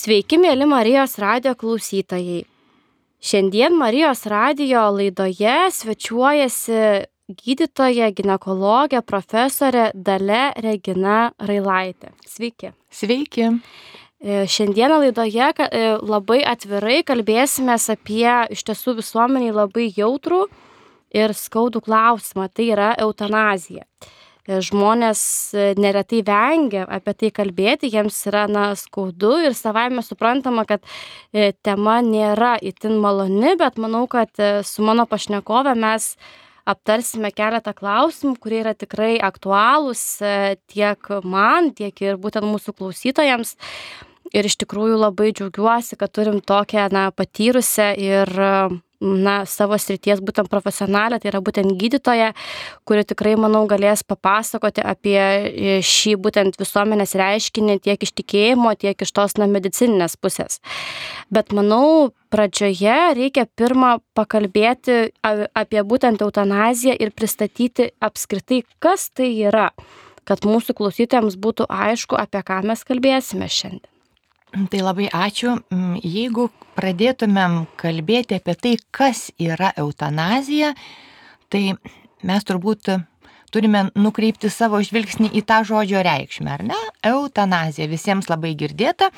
[0.00, 2.44] Sveiki, mėly Marijos radio klausytojai.
[3.20, 6.78] Šiandien Marijos radio laidoje svečiuojasi
[7.36, 12.14] gydytoja, gynekologė, profesorė Dale Regina Railaitė.
[12.24, 12.70] Sveiki.
[12.88, 13.50] Sveiki.
[13.50, 20.46] E, Šiandieną laidoje e, labai atvirai kalbėsime apie iš tiesų visuomeniai labai jautrų
[21.12, 22.48] ir skaudų klausimą.
[22.48, 23.84] Tai yra eutanazija.
[24.50, 25.22] E, Žmonės
[25.54, 30.82] e, neretai vengia apie tai kalbėti, jiems yra na, skaudu ir savaime suprantama, kad
[31.32, 34.30] e, tema nėra itin maloni, bet manau, kad
[34.66, 36.14] su mano pašnekove mes
[36.70, 40.02] aptarsime keletą klausimų, kurie yra tikrai aktualūs
[40.70, 43.56] tiek man, tiek ir būtent mūsų klausytojams.
[44.36, 48.30] Ir iš tikrųjų labai džiaugiuosi, kad turim tokią na, patyrusią ir
[49.00, 52.30] na, savo srities būtent profesionalę, tai yra būtent gydytoja,
[52.88, 59.00] kuri tikrai, manau, galės papasakoti apie e, šį būtent visuomenės reiškinį tiek iš tikėjimo, tiek
[59.00, 60.60] iš tos na, medicininės pusės.
[61.32, 69.70] Bet manau, pradžioje reikia pirmą pakalbėti apie būtent eutanaziją ir pristatyti apskritai, kas tai yra,
[70.28, 73.99] kad mūsų klausytojams būtų aišku, apie ką mes kalbėsime šiandien.
[74.50, 75.54] Tai labai ačiū.
[75.70, 80.72] Mm, Jeigu pradėtumėm kalbėti apie tai, kas yra eutanazija,
[81.52, 81.76] tai
[82.26, 82.90] mes turbūt
[83.50, 86.78] turime nukreipti savo žvilgsnį į tą žodžio reikšmę, ar ne?
[87.06, 89.10] Eutanazija visiems labai girdėta,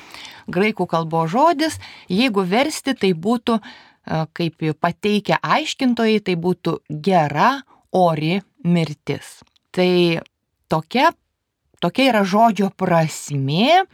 [0.53, 8.39] graikų kalbos žodis, jeigu versti, tai būtų, e, kaip pateikia aiškintojai, tai būtų gera, ori
[8.65, 9.41] mirtis.
[9.73, 10.21] Tai
[10.69, 11.11] tokia,
[11.81, 13.85] tokia yra žodžio prasme,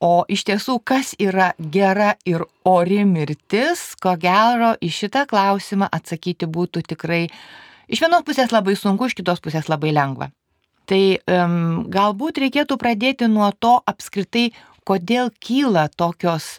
[0.00, 6.48] O iš tiesų, kas yra gera ir ori mirtis, ko gero į šitą klausimą atsakyti
[6.48, 7.26] būtų tikrai
[7.84, 10.30] iš vienos pusės labai sunku, iš kitos pusės labai lengva.
[10.88, 14.48] Tai um, galbūt reikėtų pradėti nuo to apskritai,
[14.88, 16.56] kodėl kyla tokios,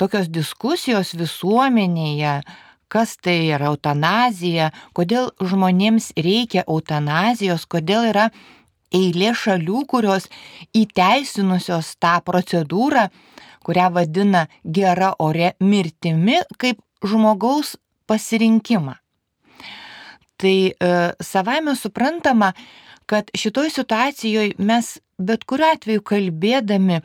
[0.00, 2.40] tokios diskusijos visuomenėje,
[2.88, 8.30] kas tai yra eutanazija, kodėl žmonėms reikia eutanazijos, kodėl yra
[8.94, 10.28] eilė šalių, kurios
[10.76, 13.08] įteisinusios tą procedūrą,
[13.66, 17.76] kurią vadina gera ore mirtimi, kaip žmogaus
[18.08, 18.96] pasirinkimą.
[20.38, 22.52] Tai e, savaime suprantama,
[23.08, 27.00] kad šitoj situacijoje mes bet kuriuo atveju kalbėdami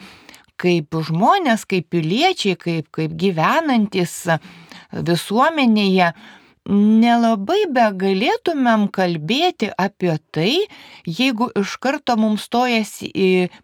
[0.61, 4.13] kaip žmonės, kaip piliečiai, kaip, kaip gyvenantis
[4.93, 6.11] visuomenėje,
[6.69, 10.53] nelabai be galėtumėm kalbėti apie tai,
[11.03, 13.11] jeigu iš karto mums stojasi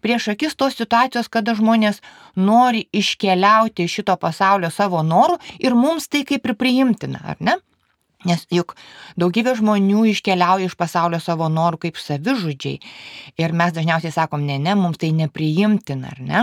[0.03, 2.01] prieš akis tos situacijos, kada žmonės
[2.35, 7.57] nori iškeliauti iš šito pasaulio savo norų ir mums tai kaip ir priimtina, ar ne?
[8.27, 8.75] Nes juk
[9.15, 12.81] daugybė žmonių iškeliauja iš pasaulio savo norų kaip savižudžiai.
[13.39, 16.41] Ir mes dažniausiai sakom, ne, ne, mums tai nepriimtina, ar ne?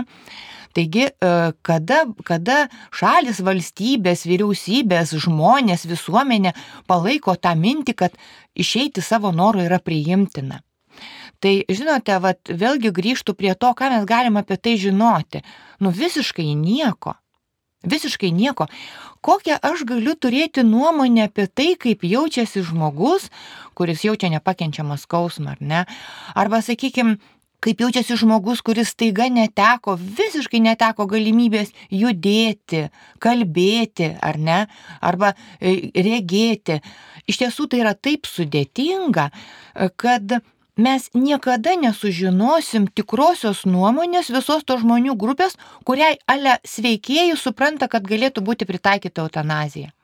[0.77, 1.33] Taigi, e,
[1.65, 6.53] kada, kada šalis, valstybės, vyriausybės, žmonės, visuomenė
[6.91, 8.19] palaiko tą mintį, kad
[8.53, 10.61] išeiti savo norų yra priimtina.
[11.41, 15.43] Tai žinote, vat, vėlgi grįžtų prie to, ką mes galime apie tai žinoti.
[15.81, 17.17] Nu visiškai nieko.
[17.87, 18.67] Visiškai nieko.
[19.25, 23.29] Kokią aš galiu turėti nuomonę apie tai, kaip jaučiasi žmogus,
[23.77, 25.85] kuris jaučia nepakenčiamą skausmą, ar ne?
[26.35, 27.19] Arba, sakykime,
[27.67, 32.87] kaip jaučiasi žmogus, kuris taiga neteko, visiškai neteko galimybės judėti,
[33.23, 34.61] kalbėti, ar ne,
[35.03, 36.79] arba e, regėti.
[37.27, 40.39] Iš tiesų tai yra taip sudėtinga, e, kad
[40.79, 48.47] mes niekada nesužinosim tikrosios nuomonės visos to žmonių grupės, kuriai ale sveikėjai supranta, kad galėtų
[48.47, 49.96] būti pritaikyta eutanazija.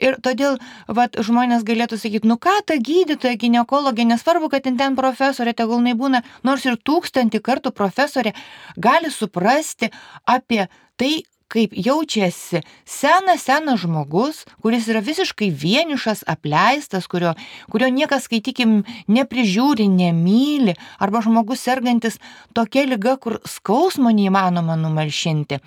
[0.00, 4.96] Ir todėl vat, žmonės galėtų sakyti, nu ką ta gydytoja, gynekologė, nesvarbu, kad ten ten
[4.96, 8.32] profesorė, tegul jinai būna, nors ir tūkstantį kartų profesorė,
[8.80, 9.90] gali suprasti
[10.24, 10.66] apie
[11.00, 17.34] tai, kaip jaučiasi senas, senas žmogus, kuris yra visiškai vienišas, apleistas, kurio,
[17.72, 22.20] kurio niekas, skaitykim, neprižiūri, nemyli, arba žmogus sergantis
[22.54, 25.60] tokia lyga, kur skausmo neįmanoma numalšinti.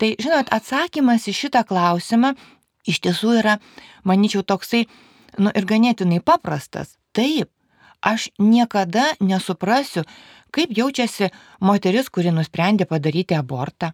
[0.00, 2.34] Tai, žinot, atsakymas į šitą klausimą
[2.88, 3.58] iš tiesų yra,
[4.04, 4.86] manyčiau, toksai,
[5.38, 6.96] nu ir ganėtinai paprastas.
[7.16, 7.50] Taip,
[8.02, 10.04] aš niekada nesuprasiu,
[10.54, 11.30] kaip jaučiasi
[11.60, 13.92] moteris, kuri nusprendė padaryti abortą.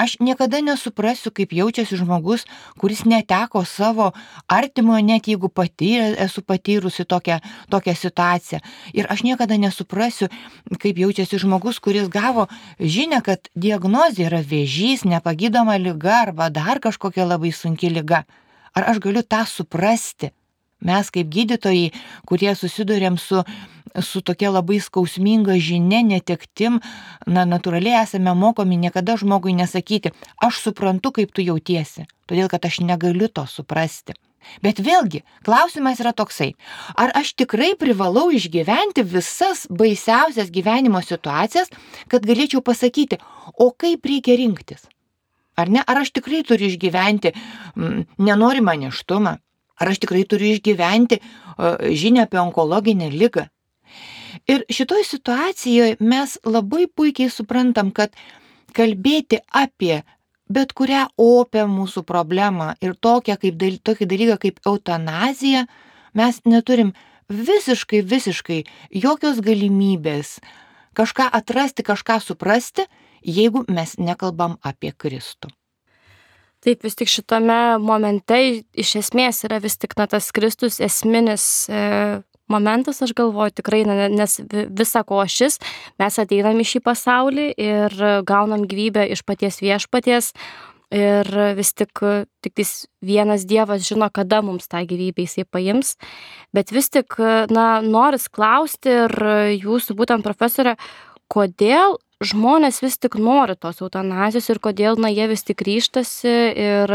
[0.00, 2.46] Aš niekada nesuprasiu, kaip jaučiasi žmogus,
[2.80, 4.06] kuris neteko savo
[4.48, 7.36] artimojo, net jeigu pati esu patyrusi tokią,
[7.68, 8.62] tokią situaciją.
[8.96, 10.30] Ir aš niekada nesuprasiu,
[10.80, 12.48] kaip jaučiasi žmogus, kuris gavo
[12.80, 18.24] žinę, kad diagnozė yra vėžys, nepagydoma lyga arba dar kažkokia labai sunki lyga.
[18.72, 20.32] Ar aš galiu tą suprasti?
[20.80, 21.90] Mes kaip gydytojai,
[22.28, 23.42] kurie susidurėm su,
[24.00, 26.80] su tokia labai skausminga žinia, netektim,
[27.26, 32.80] na, natūraliai esame mokomi niekada žmogui nesakyti, aš suprantu, kaip tu jautiesi, todėl kad aš
[32.86, 34.16] negaliu to suprasti.
[34.64, 36.54] Bet vėlgi, klausimas yra toksai,
[36.96, 41.68] ar aš tikrai privalau išgyventi visas baisiausias gyvenimo situacijas,
[42.08, 43.20] kad galėčiau pasakyti,
[43.60, 44.88] o kaip reikia rinktis?
[45.60, 45.84] Ar ne?
[45.84, 49.36] Ar aš tikrai turiu išgyventi mm, nenorimą neštumą?
[49.80, 51.20] Ar aš tikrai turiu išgyventi
[52.02, 53.46] žinę apie onkologinę lygą?
[54.50, 58.14] Ir šitoj situacijoje mes labai puikiai suprantam, kad
[58.76, 60.02] kalbėti apie
[60.50, 65.66] bet kurią opę mūsų problemą ir tokią kaip, tokį dalyką kaip eutanazija,
[66.14, 66.92] mes neturim
[67.30, 68.64] visiškai, visiškai
[69.04, 70.40] jokios galimybės
[70.98, 72.88] kažką atrasti, kažką suprasti,
[73.22, 75.52] jeigu mes nekalbam apie Kristų.
[76.60, 78.36] Taip, vis tik šitame momente
[78.76, 82.20] iš esmės yra vis tik na, tas Kristus esminis e,
[82.52, 85.56] momentas, aš galvoju, tikrai, nes visa ko šis,
[86.00, 87.96] mes ateinam į šį pasaulį ir
[88.28, 90.34] gaunam gyvybę iš paties viešpaties.
[90.90, 92.00] Ir vis tik,
[92.42, 92.60] tik
[93.06, 95.94] vienas Dievas žino, kada mums tą gyvybę jisai paims.
[96.50, 97.14] Bet vis tik,
[97.54, 99.14] na, noris klausti ir
[99.54, 100.74] jūsų būtent profesorė,
[101.30, 106.92] kodėl žmonės vis tik nori tos eutanazijos ir kodėl, na, jie vis tik ryštasi ir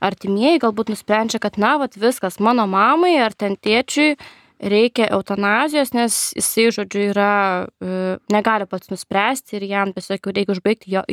[0.00, 4.14] artimieji galbūt nusprendžia, kad, na, vat viskas, mano mamai ar ten tėčiui
[4.60, 7.32] reikia eutanazijos, nes jisai, žodžiu, yra,
[7.80, 11.04] e, negali pats nuspręsti ir jam tiesiog reikia užbaigti jo,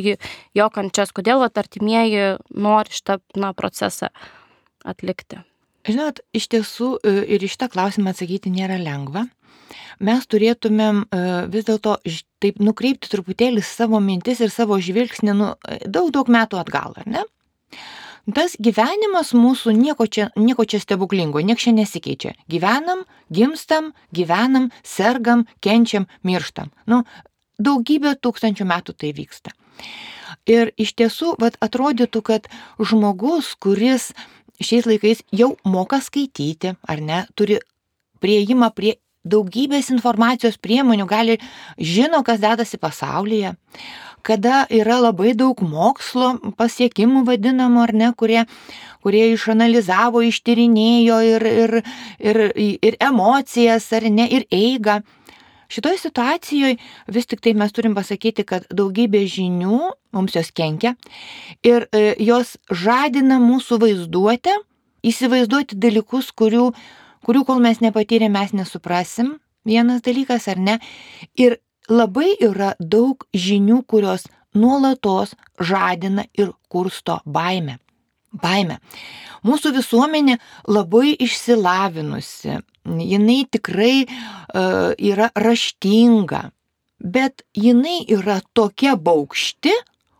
[0.59, 1.13] jo kančias.
[1.15, 4.11] Kodėl vat artimieji nori šitą, na, procesą
[4.87, 5.39] atlikti?
[5.87, 9.29] Žinot, iš tiesų e, ir iš tą klausimą atsakyti nėra lengva
[9.99, 11.21] mes turėtumėm e,
[11.53, 11.97] vis dėlto
[12.43, 15.53] taip nukreipti truputėlį savo mintis ir savo žvilgsnį nu,
[15.85, 17.25] daug, daug metų atgal, ar ne?
[18.35, 22.33] Tas gyvenimas mūsų nieko čia, nieko čia stebuklingo, nieko čia nesikeičia.
[22.51, 26.73] Gyvenam, gimstam, gyvenam, sergam, kenčiam, mirštam.
[26.91, 27.05] Nu,
[27.55, 29.55] daugybę tūkstančių metų tai vyksta.
[30.47, 32.51] Ir iš tiesų, vat, atrodytų, kad
[32.83, 34.11] žmogus, kuris
[34.59, 37.61] šiais laikais jau moka skaityti, ar ne, turi
[38.19, 38.97] prieimą prie
[39.29, 41.37] daugybės informacijos priemonių, gali
[41.77, 43.55] žino, kas dedasi pasaulyje,
[44.27, 48.43] kada yra labai daug mokslo pasiekimų vadinamų, ar ne, kurie,
[49.05, 51.77] kurie išanalizavo, ištyrinėjo ir, ir,
[52.19, 52.41] ir,
[52.89, 55.01] ir emocijas, ar ne, ir eigą.
[55.67, 56.77] Šitoje situacijoje
[57.11, 59.79] vis tik tai mes turim pasakyti, kad daugybė žinių
[60.15, 60.93] mums jos kenkia
[61.67, 64.55] ir e, jos žadina mūsų vaizduotę,
[65.07, 66.71] įsivaizduoti dalykus, kurių
[67.27, 69.35] kurių kol mes nepatyrėm, mes nesuprasim,
[69.67, 70.77] vienas dalykas ar ne.
[71.35, 71.59] Ir
[71.91, 77.77] labai yra daug žinių, kurios nuolatos žadina ir kursto baimę.
[78.37, 78.77] Baimė.
[79.47, 80.37] Mūsų visuomenė
[80.67, 86.49] labai išsilavinusi, jinai tikrai uh, yra raštinga,
[86.99, 89.73] bet jinai yra tokia baukšti,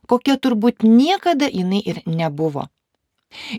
[0.08, 2.68] kokia turbūt niekada jinai ir nebuvo.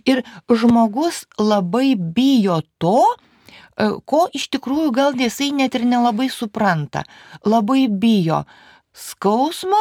[0.08, 3.04] Ir žmogus labai bijo to,
[3.78, 7.04] ko iš tikrųjų gal jisai net ir nelabai supranta.
[7.46, 8.42] Labai bijo
[8.96, 9.80] skausmo,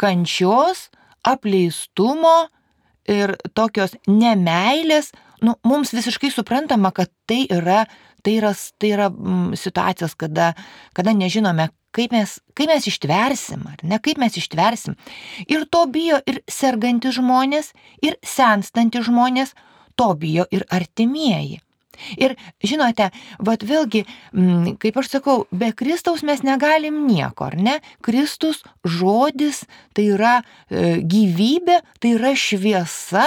[0.00, 0.88] kančios,
[1.26, 2.48] apleistumo
[3.08, 5.12] ir tokios nemailės.
[5.44, 7.84] Nu, mums visiškai suprantama, kad tai yra,
[8.24, 10.54] tai yra, tai yra mm, situacijos, kada,
[10.96, 14.96] kada nežinome, kaip mes, kaip mes ištversim, ar ne, kaip mes ištversim.
[15.44, 19.52] Ir to bijo ir sergantys žmonės, ir senstantys žmonės,
[19.96, 21.60] to bijo ir artimieji.
[22.16, 27.78] Ir žinote, vad vėlgi, mm, kaip aš sakau, be Kristaus mes negalim nieko, ar ne?
[28.04, 29.64] Kristus žodis
[29.96, 33.26] tai yra e, gyvybė, tai yra šviesa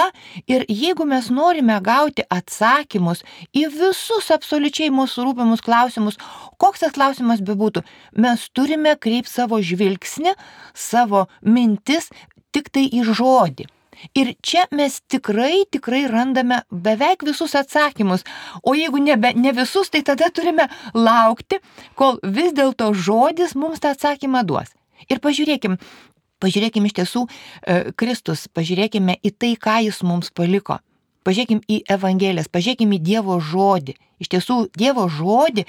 [0.50, 3.24] ir jeigu mes norime gauti atsakymus
[3.56, 6.20] į visus absoliučiai mūsų rūpimus klausimus,
[6.60, 7.84] koks tas klausimas bebūtų,
[8.20, 10.36] mes turime kreipti savo žvilgsnį,
[10.74, 12.10] savo mintis
[12.54, 13.68] tik tai į žodį.
[14.16, 18.24] Ir čia mes tikrai, tikrai randame beveik visus atsakymus.
[18.64, 21.60] O jeigu ne, ne visus, tai tada turime laukti,
[21.94, 24.72] kol vis dėlto žodis mums tą atsakymą duos.
[25.10, 25.76] Ir pažiūrėkim,
[26.40, 30.80] pažiūrėkim iš tiesų e, Kristus, pažiūrėkime į tai, ką jis mums paliko.
[31.26, 33.96] Pažiūrėkim į Evangelijas, pažiūrėkim į Dievo žodį.
[34.20, 35.66] Iš tiesų, Dievo žodį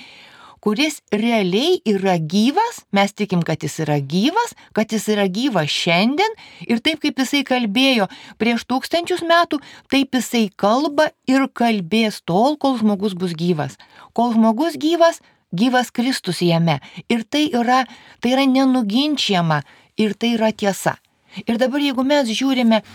[0.61, 6.35] kuris realiai yra gyvas, mes tikim, kad jis yra gyvas, kad jis yra gyvas šiandien
[6.67, 8.07] ir taip kaip jisai kalbėjo
[8.41, 13.77] prieš tūkstančius metų, taip jisai kalba ir kalbės tol, kol žmogus bus gyvas.
[14.13, 16.79] Kol žmogus gyvas, gyvas Kristus jame.
[17.09, 17.85] Ir tai yra,
[18.21, 19.63] tai yra nenuginčiama
[19.97, 20.99] ir tai yra tiesa.
[21.47, 22.85] Ir dabar jeigu mes žiūrime e,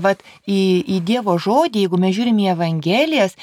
[0.00, 0.60] vat, į,
[0.96, 3.36] į Dievo žodį, jeigu mes žiūrime į Evangelijas,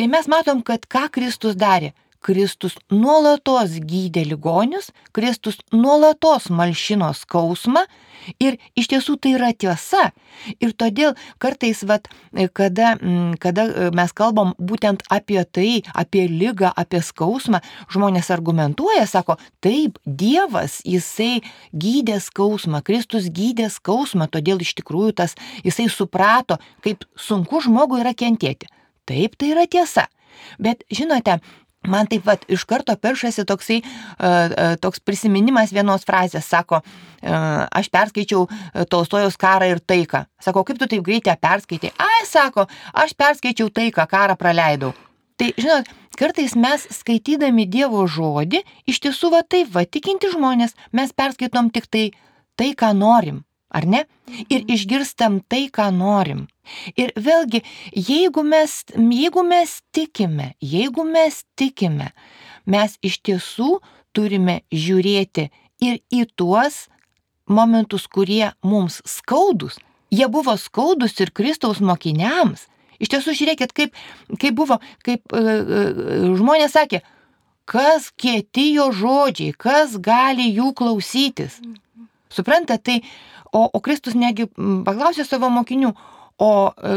[0.00, 1.90] Tai mes matom, kad ką Kristus darė.
[2.20, 7.86] Kristus nuolatos gydė ligonius, Kristus nuolatos malšino skausmą
[8.42, 10.10] ir iš tiesų tai yra tiesa.
[10.60, 12.10] Ir todėl kartais, vat,
[12.52, 17.62] kada, mm, kada mes kalbam būtent apie tai, apie lygą, apie skausmą,
[17.92, 21.40] žmonės argumentuoja, sako, taip, Dievas, jisai
[21.72, 28.12] gydė skausmą, Kristus gydė skausmą, todėl iš tikrųjų tas jisai suprato, kaip sunku žmogui yra
[28.12, 28.68] kentėti.
[29.08, 30.06] Taip, tai yra tiesa.
[30.60, 31.38] Bet žinote,
[31.88, 33.78] Man taip pat iš karto peršasi toksai,
[34.84, 36.82] toks prisiminimas vienos frazės, sako,
[37.24, 38.44] aš perskaičiau
[38.92, 40.26] Tolstojos karą ir taiką.
[40.44, 41.94] Sako, kaip tu taip greitai perskaitai?
[41.96, 44.92] Ai, sako, aš perskaičiau taiką, karą praleidau.
[45.40, 45.88] Tai, žinot,
[46.20, 51.88] kartais mes skaitydami Dievo žodį, iš tiesų va taip, va tikinti žmonės, mes perskaitom tik
[51.88, 52.10] tai
[52.60, 54.04] tai, ką norim ar ne?
[54.48, 54.74] Ir mhm.
[54.74, 56.46] išgirstam tai, ką norim.
[56.98, 57.62] Ir vėlgi,
[57.94, 62.12] jeigu mes, jeigu mes tikime, jeigu mes tikime,
[62.66, 63.78] mes iš tiesų
[64.14, 65.48] turime žiūrėti
[65.82, 66.86] ir į tuos
[67.50, 69.78] momentus, kurie mums skaudus.
[70.10, 72.66] Jie buvo skaudus ir Kristaus mokiniams.
[73.00, 73.96] Iš tiesų, žiūrėkit, kaip,
[74.42, 77.00] kaip buvo, kaip uh, uh, žmonės sakė,
[77.70, 81.60] kas kietijo žodžiai, kas gali jų klausytis.
[81.62, 81.78] Mhm.
[82.30, 82.98] Suprantate, tai
[83.52, 84.46] O, o Kristus negi
[84.86, 85.90] paklausė savo mokinių,
[86.40, 86.50] o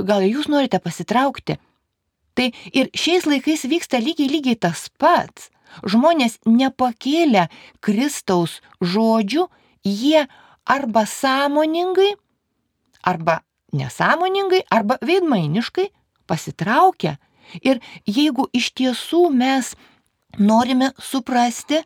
[0.06, 1.58] gal jūs norite pasitraukti?
[2.38, 5.50] Tai ir šiais laikais vyksta lygiai lygiai tas pats.
[5.90, 7.48] Žmonės nepakėlę
[7.82, 9.48] Kristaus žodžių,
[9.86, 10.28] jie
[10.70, 12.12] arba sąmoningai,
[13.02, 13.40] arba
[13.74, 15.90] nesąmoningai, arba veidmainiškai
[16.30, 17.18] pasitraukia.
[17.66, 19.74] Ir jeigu iš tiesų mes
[20.38, 21.82] norime suprasti,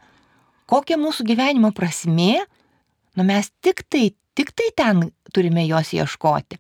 [0.68, 2.44] kokia mūsų gyvenimo prasmė,
[3.18, 5.00] nu mes tik tai Tik tai ten
[5.34, 6.60] turime jos ieškoti.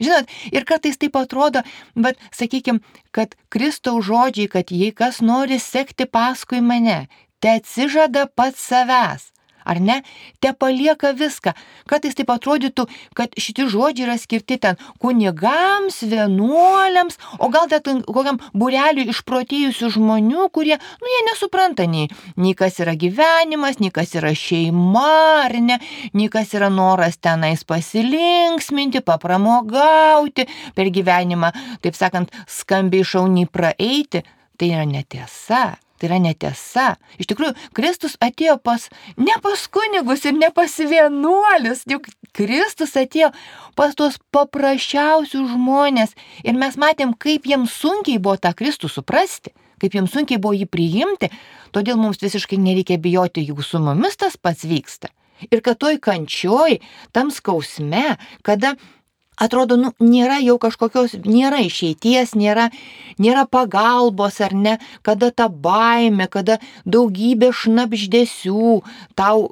[0.00, 1.60] Žinot, ir kartais taip atrodo,
[1.92, 2.80] bet sakykime,
[3.12, 7.10] kad Kristaus žodžiai, kad jei kas nori sekti paskui mane,
[7.44, 9.28] te atsižada pats savęs
[9.64, 10.00] ar ne,
[10.40, 11.54] te palieka viską.
[11.90, 12.86] Kartais taip atrodytų,
[13.16, 20.48] kad šitie žodžiai yra skirti ten kunigams, vienuoliams, o gal net kokiam bureliui išprotėjusių žmonių,
[20.54, 25.80] kurie, nu, jie nesupranta nei, nei kas yra gyvenimas, nei kas yra šeima, ar ne,
[26.16, 31.52] nei kas yra noras tenais pasilinksminti, papramogauti per gyvenimą,
[31.84, 34.24] taip sakant, skambiai šauniai praeiti.
[34.60, 35.78] Tai yra netiesa.
[36.00, 36.94] Tai yra netiesa.
[37.20, 38.86] Iš tikrųjų, Kristus atėjo pas,
[39.20, 43.28] ne pas kunigus ir ne pas vienuolius, juk Kristus atėjo
[43.76, 46.16] pas tuos paprasčiausius žmonės.
[46.40, 50.70] Ir mes matėm, kaip jiems sunkiai buvo tą Kristų suprasti, kaip jiems sunkiai buvo jį
[50.72, 51.28] priimti,
[51.76, 55.12] todėl mums visiškai nereikia bijoti, juk su mumis tas pats vyksta.
[55.52, 56.80] Ir kad toj kančioj,
[57.12, 58.74] tam skausme, kada
[59.40, 62.68] atrodo, nu, nėra jau kažkokios, nėra išeities, nėra,
[63.18, 68.80] nėra pagalbos ar ne, kada ta baime, kada daugybė šnapždėsių,
[69.18, 69.48] tau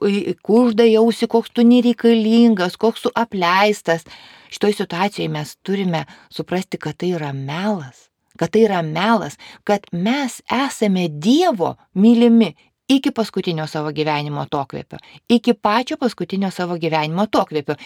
[0.47, 4.07] kužda jausi, koks tu nereikalingas, koks tu apleistas.
[4.53, 9.35] Šitoj situacijoje mes turime suprasti, kad tai yra melas kad tai yra melas,
[9.67, 12.53] kad mes esame Dievo mylimi
[12.89, 17.77] iki paskutinio savo gyvenimo atokvėpio, iki pačio paskutinio savo gyvenimo atokvėpio.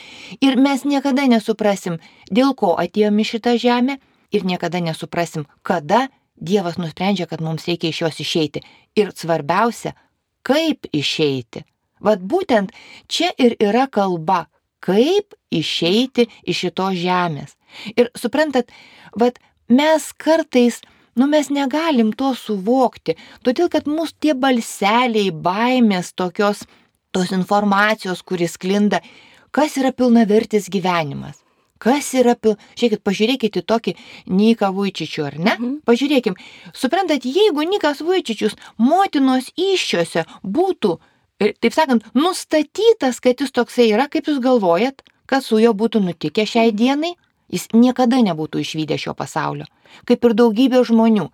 [0.41, 1.99] Ir mes niekada nesuprasim,
[2.31, 3.99] dėl ko atėjome į šitą žemę
[4.33, 6.09] ir niekada nesuprasim, kada
[6.43, 8.63] Dievas nusprendžia, kad mums reikia iš jos išeiti.
[8.99, 9.93] Ir svarbiausia,
[10.43, 11.63] kaip išeiti.
[12.03, 12.73] Vat būtent
[13.07, 14.49] čia ir yra kalba,
[14.83, 17.55] kaip išeiti iš šitos žemės.
[17.95, 18.73] Ir suprantat,
[19.15, 19.39] vat
[19.71, 20.81] mes kartais
[21.15, 26.65] Nu mes negalim to suvokti, todėl kad mūsų tie balseliai, baimės, tokios,
[27.13, 29.03] tos informacijos, kuris klinda,
[29.53, 31.43] kas yra pilnavertis gyvenimas.
[31.83, 32.55] Kas yra pil...
[32.79, 33.95] Žiūrėkit, pažiūrėkit į tokį
[34.31, 35.55] Niką Vujčičių, ar ne?
[35.59, 35.73] Mhm.
[35.89, 36.37] Pažiūrėkim.
[36.79, 40.95] Suprantat, jeigu Nikas Vujčičius motinos iššiose būtų,
[41.43, 46.47] taip sakant, nustatytas, kad jis toksai yra, kaip jūs galvojat, kas su juo būtų nutikę
[46.49, 47.17] šiai dienai?
[47.53, 49.69] Jis niekada nebūtų išvykęs šio pasaulio,
[50.09, 51.29] kaip ir daugybė žmonių.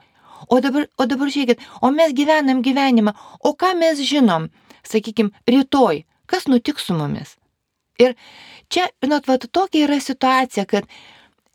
[0.51, 4.49] O dabar, o dabar žiūrėkit, o mes gyvenam gyvenimą, o ką mes žinom,
[4.87, 7.35] sakykime, rytoj, kas nutiks su mumis.
[7.99, 8.15] Ir
[8.71, 10.87] čia, žinot, va tokia yra situacija, kad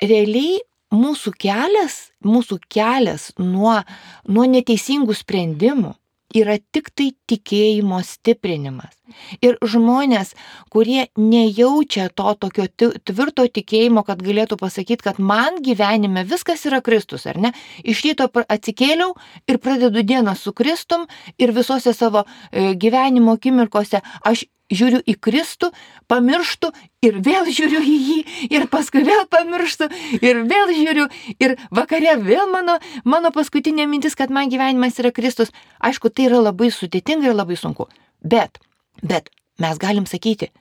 [0.04, 0.60] realiai
[0.94, 3.80] mūsų kelias, mūsų kelias nuo,
[4.28, 5.94] nuo neteisingų sprendimų,
[6.36, 8.96] yra tik tai tikėjimo stiprinimas.
[9.44, 10.34] Ir žmonės,
[10.74, 17.28] kurie nejaučia to tokio tvirto tikėjimo, kad galėtų pasakyti, kad man gyvenime viskas yra Kristus,
[17.30, 17.54] ar ne?
[17.84, 19.14] Iš ryto atsikėliau
[19.48, 25.70] ir pradedu dieną su Kristum ir visose savo e, gyvenimo akimirkose aš žiūriu į Kristų,
[26.12, 26.72] pamirštu
[27.06, 28.20] ir vėl žiūriu į jį,
[28.56, 29.90] ir paskui vėl pamirštu,
[30.22, 31.08] ir vėl žiūriu,
[31.44, 35.54] ir vakare vėl mano, mano paskutinė mintis, kad man gyvenimas yra Kristus.
[35.84, 37.90] Aišku, tai yra labai sudėtinga ir labai sunku.
[38.24, 38.62] Bet,
[39.02, 40.52] bet mes galim sakyti,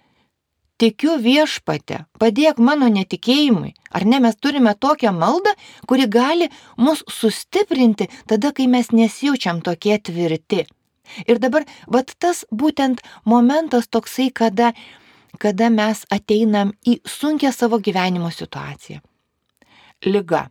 [0.83, 3.75] tikiu viešpate, padėk mano netikėjimui.
[3.93, 5.53] Ar ne mes turime tokią maldą,
[5.87, 10.65] kuri gali mus sustiprinti tada, kai mes nesijaučiam tokie tvirti.
[11.29, 14.73] Ir dabar, vat tas būtent momentas toksai, kada,
[15.39, 19.03] kada mes ateinam į sunkę savo gyvenimo situaciją.
[20.07, 20.49] Liga.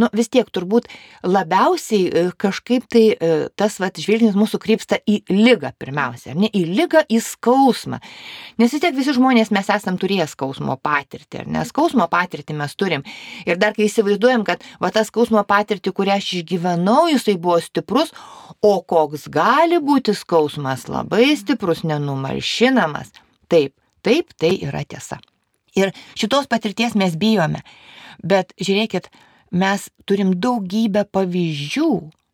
[0.00, 0.88] Nu, vis tiek turbūt
[1.26, 6.64] labiausiai e, kažkaip tai e, tas vat, žvilgsnis mūsų krypsta į lygą pirmiausia, ne į
[6.70, 8.00] lygą, į skausmą.
[8.60, 11.64] Nes vis tiek visi žmonės mes esam turėję skausmo patirtį, ar ne?
[11.68, 13.04] Skausmo patirtį mes turim.
[13.44, 18.14] Ir dar kai įsivaizduojam, kad va tas skausmo patirtį, kurią aš išgyvenau, jisai buvo stiprus,
[18.64, 23.12] o koks gali būti skausmas labai stiprus, nenumalšinamas.
[23.50, 23.74] Taip,
[24.06, 25.20] taip, tai yra tiesa.
[25.78, 27.62] Ir šitos patirties mes bijome.
[28.26, 29.08] Bet žiūrėkit,
[29.50, 31.90] mes turim daugybę pavyzdžių,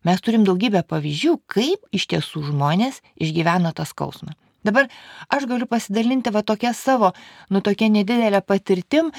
[0.07, 4.35] mes turim daugybę pavyzdžių, kaip iš tiesų žmonės išgyveno tą skausmą.
[4.67, 4.89] Dabar
[5.31, 7.13] aš galiu pasidalinti va tokia savo,
[7.49, 9.13] nu tokia nedidelė patirtim,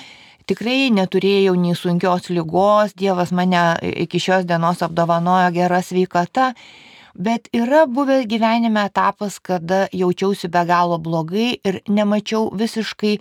[0.49, 3.63] tikrai neturėjau nei sunkios lygos, Dievas mane
[4.05, 6.53] iki šios dienos apdovanojo gerą sveikatą,
[7.15, 13.19] bet yra buvęs gyvenime etapas, kada jaučiausi be galo blogai ir nemačiau visiškai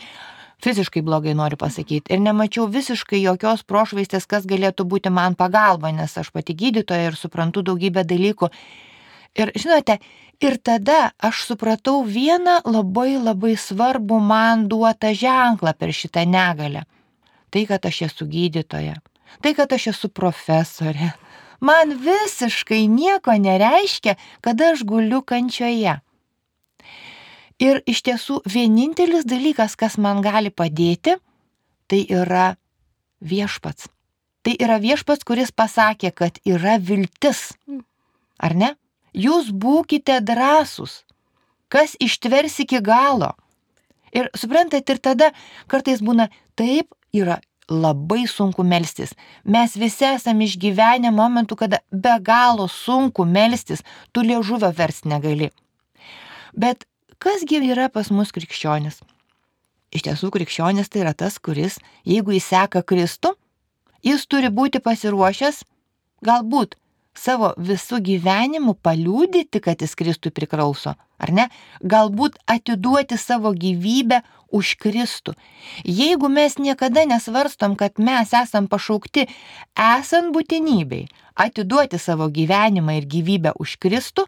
[0.63, 2.13] fiziškai blogai noriu pasakyti.
[2.13, 7.19] Ir nemačiau visiškai jokios prošvaistės, kas galėtų būti man pagalba, nes aš pati gydytoja ir
[7.19, 8.49] suprantu daugybę dalykų.
[9.37, 9.99] Ir žinote,
[10.41, 16.87] ir tada aš supratau vieną labai labai svarbų man duotą ženklą per šitą negalę.
[17.53, 18.97] Tai, kad aš esu gydytoja.
[19.41, 21.13] Tai, kad aš esu profesorė.
[21.61, 25.97] Man visiškai nieko nereiškia, kad aš guliu kančioje.
[27.57, 31.15] Ir iš tiesų vienintelis dalykas, kas man gali padėti,
[31.89, 32.51] tai yra
[33.21, 33.89] viešpats.
[34.45, 37.49] Tai yra viešpats, kuris pasakė, kad yra viltis.
[38.37, 38.75] Ar ne?
[39.17, 41.01] Jūs būkite drąsūs.
[41.67, 43.33] Kas ištvers iki galo.
[44.13, 45.31] Ir suprantate, ir tada
[45.67, 49.11] kartais būna taip, yra labai sunku melstis.
[49.43, 55.49] Mes visi esame išgyvenę momentų, kada be galo sunku melstis, tu liežuvio vers negali.
[56.55, 56.87] Bet
[57.23, 59.01] kasgi yra pas mus krikščionis?
[59.95, 63.33] Iš tiesų, krikščionis tai yra tas, kuris, jeigu jis seka Kristų,
[64.03, 65.63] jis turi būti pasiruošęs
[66.27, 66.75] galbūt
[67.17, 71.47] savo visų gyvenimų paliūdyti, kad jis Kristui priklauso, ar ne?
[71.81, 74.21] Galbūt atiduoti savo gyvybę
[74.53, 75.33] už Kristų.
[75.83, 79.27] Jeigu mes niekada nesvarstom, kad mes esam pašaukti
[79.73, 84.27] esant būtinybei atiduoti savo gyvenimą ir gyvybę už Kristų,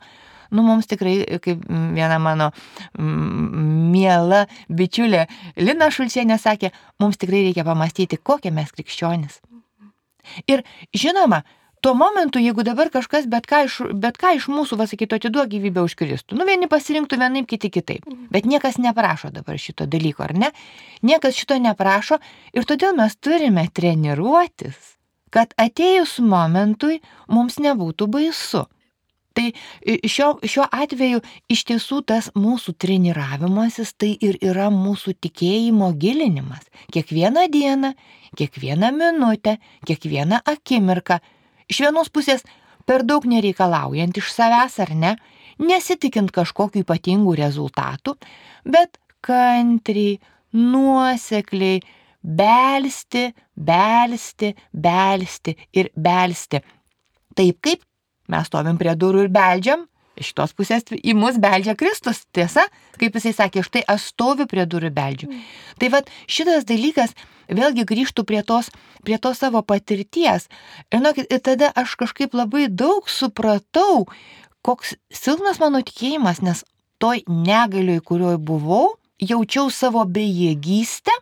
[0.52, 2.50] nu, mums tikrai, kaip viena mano
[2.98, 5.26] miela bičiulė
[5.60, 9.40] Lina Šulcienė sakė, mums tikrai reikia pamastyti, kokie mes krikščionis.
[10.50, 11.42] Ir žinoma,
[11.82, 15.84] tuo momentu, jeigu dabar kažkas bet ką iš, bet ką iš mūsų, pasakytų, atiduok gyvybę
[15.86, 18.08] už Kristų, nu vieni pasirinktų vienaip, kiti kitaip.
[18.34, 20.52] Bet niekas neprašo dabar šito dalyko, ar ne?
[21.02, 22.20] Niekas šito neprašo
[22.54, 24.98] ir todėl mes turime treniruotis,
[25.34, 27.00] kad atėjus momentui
[27.32, 28.66] mums nebūtų baisu.
[29.40, 29.54] Tai
[30.04, 36.66] šio, šiuo atveju iš tiesų tas mūsų treniravimasis tai ir yra mūsų tikėjimo gilinimas.
[36.92, 37.94] Kiekvieną dieną,
[38.36, 39.56] kiekvieną minutę,
[39.88, 41.22] kiekvieną akimirką.
[41.72, 42.44] Iš vienos pusės
[42.84, 45.16] per daug nereikalaujant iš savęs ar ne,
[45.64, 48.18] nesitikint kažkokiu ypatingų rezultatų,
[48.68, 50.18] bet kantriai,
[50.52, 51.80] nuosekliai,
[52.20, 56.60] belsti, belsti, belsti ir belsti.
[57.40, 57.88] Taip kaip
[58.30, 59.88] Mes stovim prie durų ir beldžiam,
[60.20, 62.66] iš tos pusės į mus beldžia Kristus, tiesa,
[63.00, 65.30] kaip jisai sakė, štai aš stoviu prie durų beldžiu.
[65.32, 65.46] Mm.
[65.80, 67.16] Tai vad šitas dalykas
[67.50, 68.70] vėlgi grįžtų prie tos,
[69.08, 70.50] prie tos savo patirties.
[70.92, 74.06] Ir, nu, ir tada aš kažkaip labai daug supratau,
[74.66, 76.66] koks silpnas mano tikėjimas, nes
[77.00, 81.16] toj negalioj, kurioj buvau, jaučiau savo bejėgystę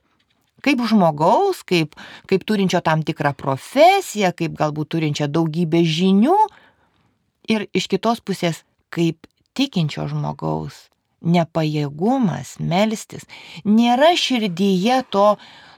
[0.65, 1.93] kaip žmogaus, kaip,
[2.27, 6.35] kaip turinčio tam tikrą profesiją, kaip galbūt turinčio daugybę žinių,
[7.47, 10.88] Ir iš kitos pusės, kaip tikinčio žmogaus
[11.25, 13.25] nepajėgumas melstis,
[13.65, 15.27] nėra širdyje to,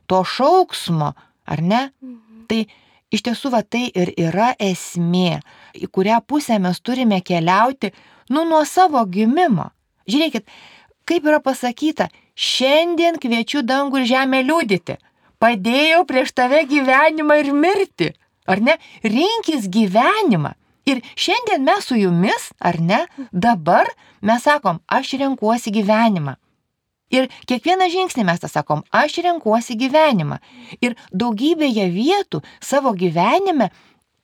[0.10, 1.14] to šauksmo,
[1.48, 1.90] ar ne?
[2.02, 2.46] Mhm.
[2.50, 2.62] Tai
[3.14, 5.40] iš tiesų va tai ir yra esmė,
[5.74, 7.94] į kurią pusę mes turime keliauti,
[8.34, 9.70] nu nuo savo gimimo.
[10.10, 10.48] Žiūrėkit,
[11.10, 14.98] kaip yra pasakyta, šiandien kviečiu dangų ir žemę liūdyti.
[15.40, 18.10] Padėjau prieš tave gyvenimą ir mirti.
[18.50, 18.76] Ar ne?
[19.06, 20.56] Rinkis gyvenimą.
[20.90, 23.90] Ir šiandien mes su jumis, ar ne, dabar
[24.26, 26.38] mes sakom, aš renkuosi gyvenimą.
[27.14, 30.38] Ir kiekvieną žingsnį mes tą sakom, aš renkuosi gyvenimą.
[30.86, 33.72] Ir daugybėje vietų savo gyvenime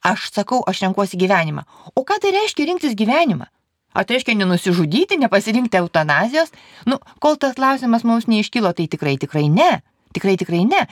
[0.05, 1.65] aš sakau, aš renkuosi gyvenimą.
[1.97, 3.49] O ką tai reiškia rinktis gyvenimą?
[3.95, 6.53] Ar tai reiškia nenusižudyti, nepasirinkti eutanazijos?
[6.85, 9.81] Nu, kol tas klausimas mums neiškilo, tai tikrai, tikrai ne.
[10.15, 10.85] Tikrai, tikrai ne.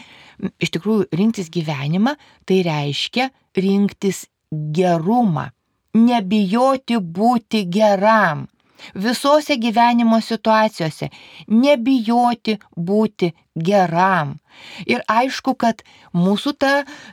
[0.63, 2.15] Iš tikrųjų, rinktis gyvenimą
[2.49, 5.51] tai reiškia rinktis gerumą.
[5.93, 8.47] Nebijoti būti geram
[8.93, 11.09] visose gyvenimo situacijose,
[11.47, 14.37] nebijoti būti geram.
[14.85, 15.81] Ir aišku, kad
[16.13, 16.71] mūsų ta,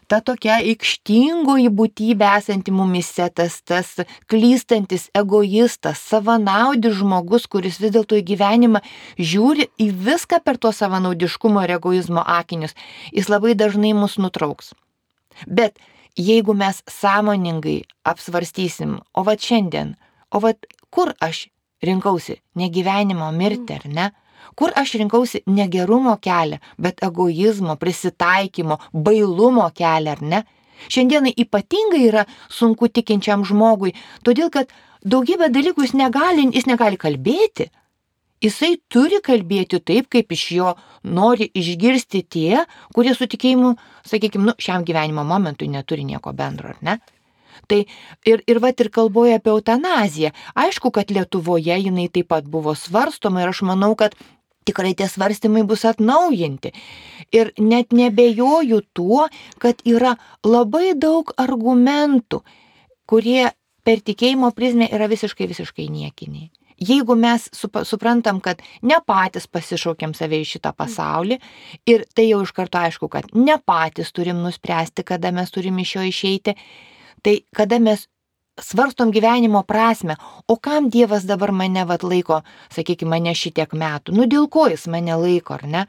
[0.08, 3.94] ta tokia aikštingoji būtybė esanti mumise, tas, tas
[4.30, 8.82] klystantis egoistas, savanaudis žmogus, kuris vis dėlto į gyvenimą
[9.16, 12.76] žiūri į viską per to savanaudiškumo ir egoizmo akinius,
[13.12, 14.74] jis labai dažnai mus nutrauks.
[15.46, 15.78] Bet
[16.16, 19.94] jeigu mes sąmoningai apsvarstysim, o va šiandien,
[20.30, 20.52] o va
[20.90, 21.48] kur aš
[21.82, 24.06] rinkausi ne gyvenimo mirtį, ar ne?
[24.56, 30.44] Kur aš rinkausi ne gerumo kelią, bet egoizmo, prisitaikymo, bailumo kelią, ar ne?
[30.88, 33.92] Šiandieną ypatingai yra sunku tikinčiam žmogui,
[34.24, 34.72] todėl kad
[35.04, 37.68] daugybę dalykų jis negali, jis negali kalbėti.
[38.40, 40.70] Jisai turi kalbėti taip, kaip iš jo
[41.02, 43.74] nori išgirsti tie, kurie su tikėjimu,
[44.06, 46.98] sakykime, nu, šiam gyvenimo momentui neturi nieko bendro, ar ne?
[47.70, 47.84] Tai
[48.26, 50.32] ir, ir vat ir kalboja apie eutanaziją.
[50.58, 54.16] Aišku, kad Lietuvoje jinai taip pat buvo svarstoma ir aš manau, kad
[54.66, 56.72] tikrai tie svarstymai bus atnaujinti.
[57.34, 59.28] Ir net nebejoju tuo,
[59.62, 62.42] kad yra labai daug argumentų,
[63.06, 63.50] kurie
[63.86, 66.50] per tikėjimo prizmę yra visiškai, visiškai niekiniai.
[66.80, 67.48] Jeigu mes
[67.84, 71.36] suprantam, kad ne patys pasišaukiam save į šitą pasaulį
[71.92, 75.98] ir tai jau iš karto aišku, kad ne patys turim nuspręsti, kada mes turim iš
[75.98, 76.56] jo išeiti,
[77.22, 78.06] Tai kada mes
[78.60, 80.16] svarstom gyvenimo prasme,
[80.48, 82.40] o kam Dievas dabar mane vad laiko,
[82.72, 85.86] sakykime, mane šitiek metų, nu dėl ko jis mane laiko, ar ne?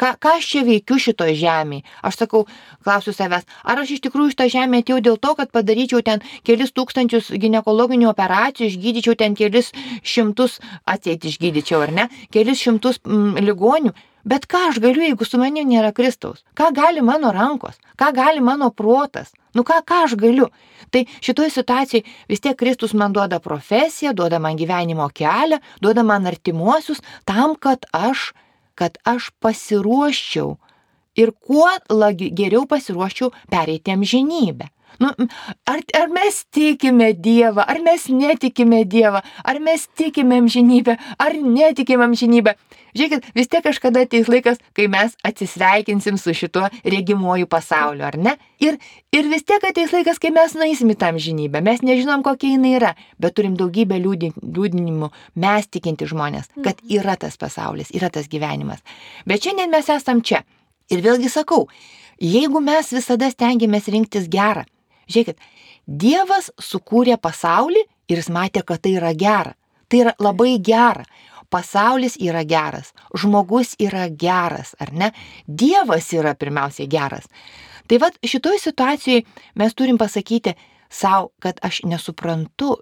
[0.00, 1.84] Ką, ką aš čia veikiu šitoje žemėje?
[2.06, 2.46] Aš sakau,
[2.84, 6.72] klausiu savęs, ar aš iš tikrųjų šitą žemę atėjau dėl to, kad padaryčiau ten kelis
[6.72, 10.56] tūkstančius gynekologinių operacijų, išgydyčiau ten kelis šimtus,
[10.88, 13.92] atsėti išgydyčiau, ar ne, kelis šimtus mm, ligonių.
[14.24, 16.42] Bet ką aš galiu, jeigu su manimi nėra Kristaus?
[16.56, 17.78] Ką gali mano rankos?
[17.96, 19.32] Ką gali mano protas?
[19.56, 20.50] Nu ką, ką aš galiu?
[20.92, 26.28] Tai šitoje situacijoje vis tiek Kristus man duoda profesiją, duoda man gyvenimo kelią, duoda man
[26.28, 28.32] artimuosius tam, kad aš,
[28.80, 30.54] kad aš pasiruoščiau
[31.20, 34.70] ir kuo lagi, geriau pasiruoščiau pereiti amžinybę.
[34.98, 35.12] Nu,
[35.70, 42.08] ar, ar mes tikime Dievą, ar mes netikime Dievą, ar mes tikime amžinybę, ar netikime
[42.08, 42.56] amžinybę.
[42.96, 48.34] Žiūrėkit, vis tiek kažkada ateis laikas, kai mes atsisveikinsim su šituo regimuoju pasauliu, ar ne?
[48.62, 48.80] Ir,
[49.14, 51.62] ir vis tiek ateis laikas, kai mes nueisim į tą amžinybę.
[51.64, 55.12] Mes nežinom, kokia jinai yra, bet turim daugybę liūdinimų,
[55.44, 56.96] mes tikinti žmonės, kad mhm.
[56.98, 58.82] yra tas pasaulis, yra tas gyvenimas.
[59.28, 60.42] Bet šiandien mes esam čia.
[60.90, 61.68] Ir vėlgi sakau,
[62.18, 64.66] jeigu mes visada stengiamės rinktis gerą,
[65.10, 65.40] žiūrėkit,
[65.90, 69.56] Dievas sukūrė pasaulį ir jis matė, kad tai yra gera.
[69.90, 71.06] Tai yra labai gera
[71.50, 75.10] pasaulis yra geras, žmogus yra geras, ar ne?
[75.46, 77.26] Dievas yra pirmiausiai geras.
[77.90, 79.24] Tai vad šitoj situacijai
[79.58, 80.54] mes turim pasakyti
[80.90, 82.76] savo, kad aš nesuprantu,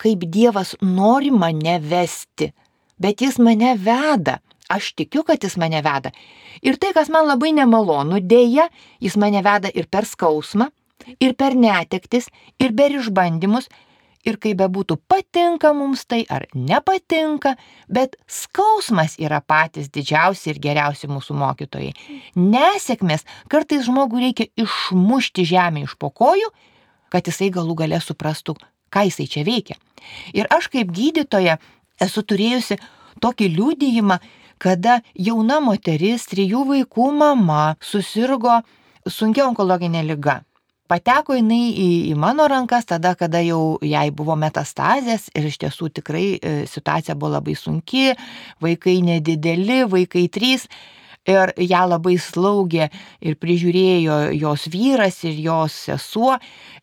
[0.00, 2.52] kaip Dievas nori mane vesti,
[2.96, 4.38] bet jis mane veda.
[4.68, 6.10] Aš tikiu, kad jis mane veda.
[6.60, 8.66] Ir tai, kas man labai nemalonu, dėja,
[9.00, 10.68] jis mane veda ir per skausmą,
[11.20, 12.28] ir per netektis,
[12.60, 13.68] ir per išbandymus,
[14.26, 17.54] ir kaip bebūtų patinka mums tai ar nepatinka,
[17.88, 21.92] bet skausmas yra patys didžiausi ir geriausi mūsų mokytojai.
[22.36, 26.50] Nesėkmės kartais žmogui reikia išmušti žemę iš pokojų,
[27.12, 28.56] kad jisai galų gale suprastų,
[28.92, 29.78] ką jisai čia veikia.
[30.36, 31.58] Ir aš kaip gydytoja
[32.02, 32.78] esu turėjusi
[33.22, 34.18] tokį liūdėjimą,
[34.58, 38.60] kada jauna moteris, trijų vaikų mama susirgo
[39.06, 40.42] sunkia onkologinė lyga
[40.88, 45.90] pateko jinai į, į mano rankas tada, kada jau jai buvo metastazės ir iš tiesų
[46.00, 48.12] tikrai e, situacija buvo labai sunki,
[48.64, 50.68] vaikai nedideli, vaikai trys.
[51.28, 52.86] Ir ją labai slaugė
[53.20, 56.38] ir prižiūrėjo jos vyras ir jos sesuo.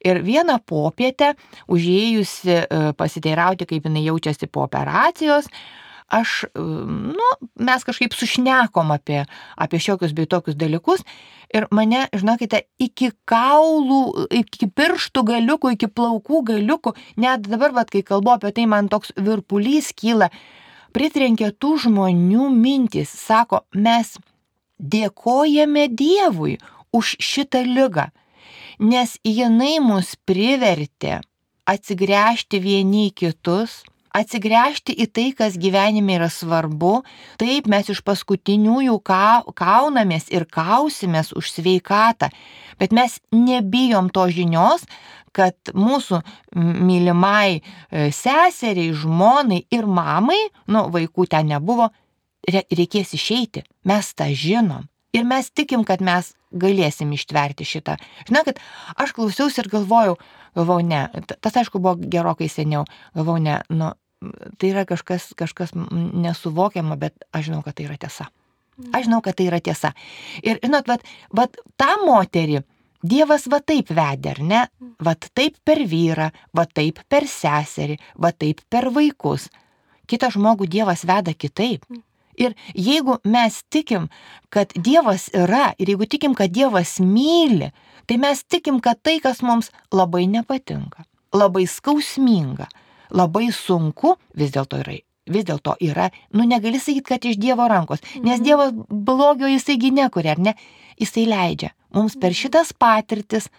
[0.05, 1.31] Ir vieną popietę,
[1.65, 2.67] užėjusi e,
[2.99, 5.49] pasiteirauti, kaip jinai jaučiasi po operacijos,
[6.07, 9.23] aš, nu, mes kažkaip sušnekom apie,
[9.57, 11.03] apie šiokius bei tokius dalykus
[11.53, 18.03] ir mane, žinokite, iki kaulų, iki pirštų galiukų, iki plaukų galiukų, net dabar, vad, kai
[18.05, 20.29] kalbu apie tai, man toks virpulys kyla,
[20.95, 24.15] pritrenkė tų žmonių mintis, sako, mes
[24.79, 26.57] dėkojame Dievui
[26.95, 28.09] už šitą lygą,
[28.79, 31.21] nes jinai mus privertė
[31.65, 33.81] atsigręžti vieni į kitus,
[34.15, 37.01] atsigręžti į tai, kas gyvenime yra svarbu.
[37.41, 42.31] Taip mes iš paskutiniųjų ka, kaunamės ir kausimės už sveikatą,
[42.79, 44.87] bet mes nebijom to žinios,
[45.35, 46.21] kad mūsų
[46.55, 50.39] mylimai e, seseriai, žmonai ir mamai,
[50.71, 51.89] nu vaikų ten nebuvo,
[52.47, 53.65] reikės išeiti.
[53.83, 54.87] Mes tą žinom.
[55.15, 57.95] Ir mes tikim, kad mes galėsim ištverti šitą.
[58.27, 58.59] Žinokit,
[58.99, 60.17] aš klausiausi ir galvojau,
[60.57, 61.03] galvojau, ne,
[61.39, 62.83] tas aišku buvo gerokai seniau,
[63.15, 63.91] galvojau, ne, nu,
[64.59, 68.29] tai yra kažkas, kažkas nesuvokiama, bet aš žinau, kad tai yra tiesa.
[68.91, 69.93] Aš žinau, kad tai yra tiesa.
[70.43, 72.63] Ir, žinot, vat, vat tą moterį
[73.05, 74.61] Dievas va taip vedė, ar ne?
[75.03, 79.45] Va taip per vyrą, va taip per seserį, va taip per vaikus.
[80.09, 81.85] Kitą žmogų Dievas veda kitaip.
[82.35, 84.07] Ir jeigu mes tikim,
[84.49, 87.69] kad Dievas yra ir jeigu tikim, kad Dievas myli,
[88.09, 92.67] tai mes tikim, kad tai, kas mums labai nepatinka, labai skausminga,
[93.11, 94.97] labai sunku, vis dėlto yra.
[95.25, 98.43] Vis dėlto yra, nu negali sakyti, kad iš Dievo rankos, nes mhm.
[98.45, 100.53] Dievas blogio jisaigi nekuria, ar ne?
[101.01, 102.39] Jisai leidžia mums per mhm.
[102.41, 103.49] šitas patirtis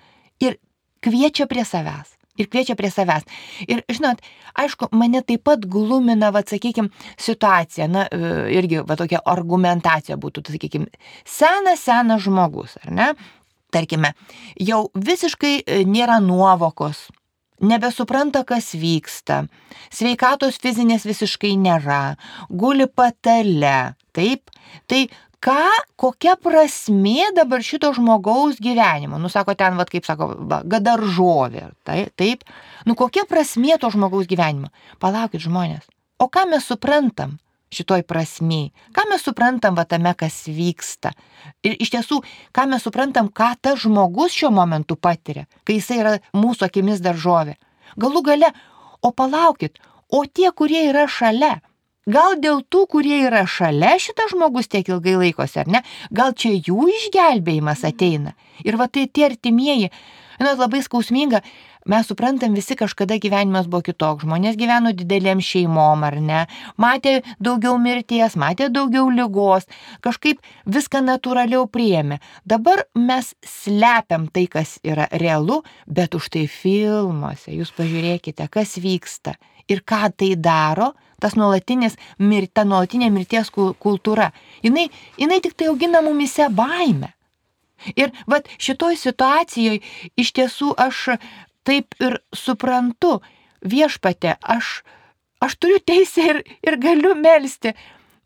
[0.42, 0.60] ir
[1.04, 2.12] kviečia prie savęs.
[2.36, 3.24] Ir kviečia prie savęs.
[3.64, 4.20] Ir, žinot,
[4.60, 10.44] aišku, mane taip pat glumina, va, sakykime, situacija, na, e, irgi, va, tokia argumentacija būtų,
[10.52, 10.90] sakykime,
[11.24, 13.06] senas, senas žmogus, ar ne?
[13.72, 14.12] Tarkime,
[14.60, 17.06] jau visiškai e, nėra nuovokos,
[17.60, 19.44] nebesupranta, kas vyksta,
[19.92, 22.16] sveikatos fizinės visiškai nėra,
[22.50, 24.52] guli patale, taip,
[24.90, 25.06] tai
[25.44, 25.62] ką,
[26.00, 30.32] kokia prasmė dabar šito žmogaus gyvenimo, nu sako ten, vad kaip sako,
[30.68, 32.44] gadaržovė, tai, taip,
[32.88, 35.86] nu kokia prasmė to žmogaus gyvenimo, palaukit žmonės,
[36.20, 37.38] o ką mes suprantam?
[37.74, 38.70] Šitoj prasmiai.
[38.94, 41.12] Ką mes suprantam va tame, kas vyksta.
[41.66, 42.20] Ir iš tiesų,
[42.54, 47.56] ką mes suprantam, ką tas žmogus šiuo momentu patiria, kai jisai yra mūsų akimis daržovė.
[48.00, 48.52] Galų gale,
[49.02, 51.58] o palaukit, o tie, kurie yra šalia,
[52.06, 55.80] Gal dėl tų, kurie yra šalia šitas žmogus tiek ilgai laikosi, ar ne?
[56.14, 58.36] Gal čia jų išgelbėjimas ateina.
[58.62, 59.88] Ir va tai tie artimieji,
[60.36, 61.40] žinot, labai skausminga,
[61.86, 66.42] mes suprantam, visi kažkada gyvenimas buvo kitoks, žmonės gyveno didelėm šeimom, ar ne,
[66.82, 69.68] matė daugiau mirties, matė daugiau lygos,
[70.04, 72.20] kažkaip viską natūraliau priėmė.
[72.44, 79.36] Dabar mes slepiam tai, kas yra realu, bet už tai filmuose, jūs pažiūrėkite, kas vyksta
[79.68, 84.30] ir ką tai daro, tas nuolatinis, mir, ta nuolatinė mirties kultūra.
[84.64, 87.12] Jinai, jinai tik tai augina mumise baimę.
[87.94, 89.82] Ir vat šitoj situacijoje
[90.16, 91.18] iš tiesų aš
[91.66, 93.18] taip ir suprantu,
[93.66, 94.80] viešpate, aš,
[95.42, 97.74] aš turiu teisę ir, ir galiu melstį.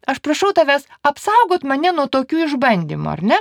[0.08, 3.40] Aš prašau tavęs apsaugot mane nuo tokių išbandymų, ar ne?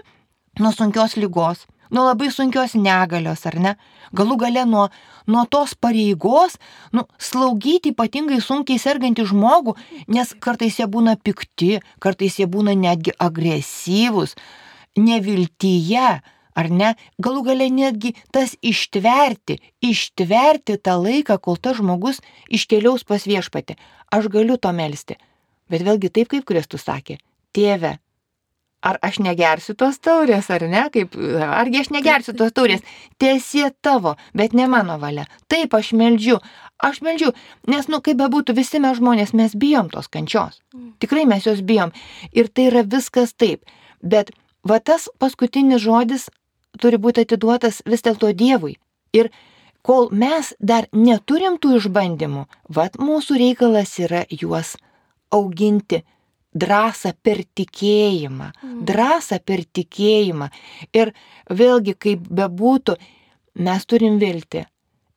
[0.60, 3.76] Nuo sunkios lygos, nuo labai sunkios negalios, ar ne?
[4.16, 4.88] Galų gale nuo,
[5.30, 6.58] nuo tos pareigos,
[6.96, 9.76] nu, slaugyti ypatingai sunkiai sergantį žmogų,
[10.12, 14.36] nes kartais jie būna pikti, kartais jie būna netgi agresyvūs,
[15.00, 16.20] neviltyje,
[16.60, 16.92] ar ne?
[17.22, 23.78] Galų gale netgi tas ištverti, ištverti tą laiką, kol tas žmogus iškeliaus pas viešpatį.
[24.16, 25.20] Aš galiu to melstį.
[25.70, 27.20] Bet vėlgi taip, kaip Kristus sakė,
[27.54, 28.00] tėve,
[28.82, 32.84] ar aš negersiu tos taurės, ar ne, kaip, argi aš negersiu tos taurės,
[33.22, 35.28] tiesie tavo, bet ne mano valia.
[35.52, 36.40] Taip, aš meldžiu,
[36.82, 37.34] aš meldžiu,
[37.70, 40.62] nes, nu, kaip bebūtų, visi mes žmonės, mes bijom tos kančios.
[40.74, 40.94] Mm.
[41.04, 41.94] Tikrai mes jos bijom.
[42.32, 43.68] Ir tai yra viskas taip.
[44.02, 44.32] Bet
[44.64, 46.30] va tas paskutinis žodis
[46.82, 48.78] turi būti atiduotas vis dėlto Dievui.
[49.14, 49.32] Ir
[49.86, 54.76] kol mes dar neturim tų išbandymų, va mūsų reikalas yra juos
[55.34, 56.04] auginti
[56.54, 58.82] drąsą per tikėjimą, mm.
[58.90, 60.50] drąsą per tikėjimą.
[60.98, 61.14] Ir
[61.50, 62.98] vėlgi, kaip bebūtų,
[63.66, 64.66] mes turim viltį.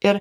[0.04, 0.20] Ir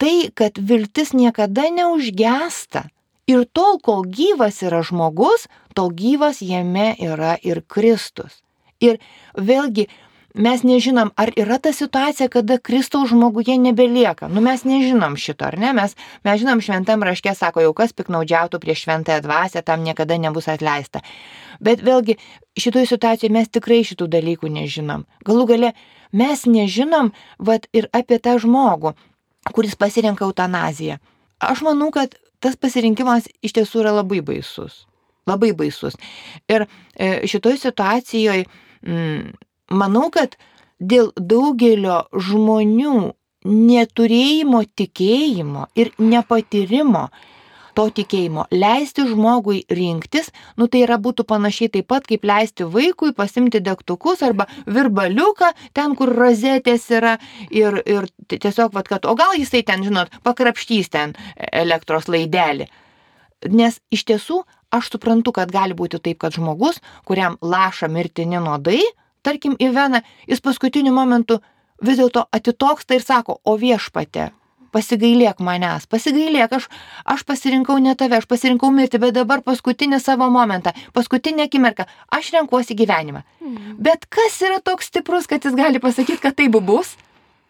[0.00, 2.86] tai, kad viltis niekada neužgesta.
[3.26, 8.40] Ir tol, kol gyvas yra žmogus, tol gyvas jame yra ir Kristus.
[8.80, 9.00] Ir
[9.34, 9.88] vėlgi,
[10.36, 14.28] mes nežinom, ar yra ta situacija, kada Kristaus žmoguje nebelieka.
[14.28, 15.72] Nu mes nežinom šito, ar ne?
[15.76, 20.48] Mes, mes žinom, šventam raške sako, jau kas piknaudžiautų prieš šventąją dvasę, tam niekada nebus
[20.52, 21.02] atleista.
[21.60, 22.18] Bet vėlgi,
[22.58, 25.06] šitoje situacijoje mes tikrai šitų dalykų nežinom.
[25.26, 25.72] Galų gale,
[26.12, 28.92] mes nežinom, vad ir apie tą žmogų,
[29.56, 31.00] kuris pasirenka eutanaziją.
[31.40, 34.84] Aš manau, kad tas pasirinkimas iš tiesų yra labai baisus.
[35.26, 35.96] Labai baisus.
[36.48, 38.46] Ir e, šitoje situacijoje
[38.86, 39.34] mm,
[39.70, 40.36] manau, kad
[40.78, 43.12] dėl daugelio žmonių
[43.46, 47.06] neturėjimo tikėjimo ir nepatyrimo
[47.76, 53.12] to tikėjimo, leisti žmogui rinktis, nu tai yra būtų panašiai taip pat, kaip leisti vaikui
[53.16, 57.16] pasimti degtukus arba virbaliuką ten, kur rozetės yra
[57.52, 61.12] ir, ir tiesiog, vat, kad, o gal jisai ten, žinot, pakrapštys ten
[61.52, 62.70] elektros laidelį.
[63.52, 64.40] Nes iš tiesų
[64.72, 68.80] aš suprantu, kad gali būti taip, kad žmogus, kuriam laša mirtini nuodai,
[69.26, 71.40] tarkim, į veną, jis paskutiniu momentu
[71.82, 74.30] vis dėlto atitoksta ir sako, o viešpate,
[74.76, 76.68] pasigailėk manęs, pasigailėk, aš,
[77.14, 82.32] aš pasirinkau ne tave, aš pasirinkau mirti, bet dabar paskutinį savo momentą, paskutinę akimirką, aš
[82.36, 83.24] renkuosi gyvenimą.
[83.40, 83.74] Mm.
[83.88, 86.96] Bet kas yra toks stiprus, kad jis gali pasakyti, kad taip bus?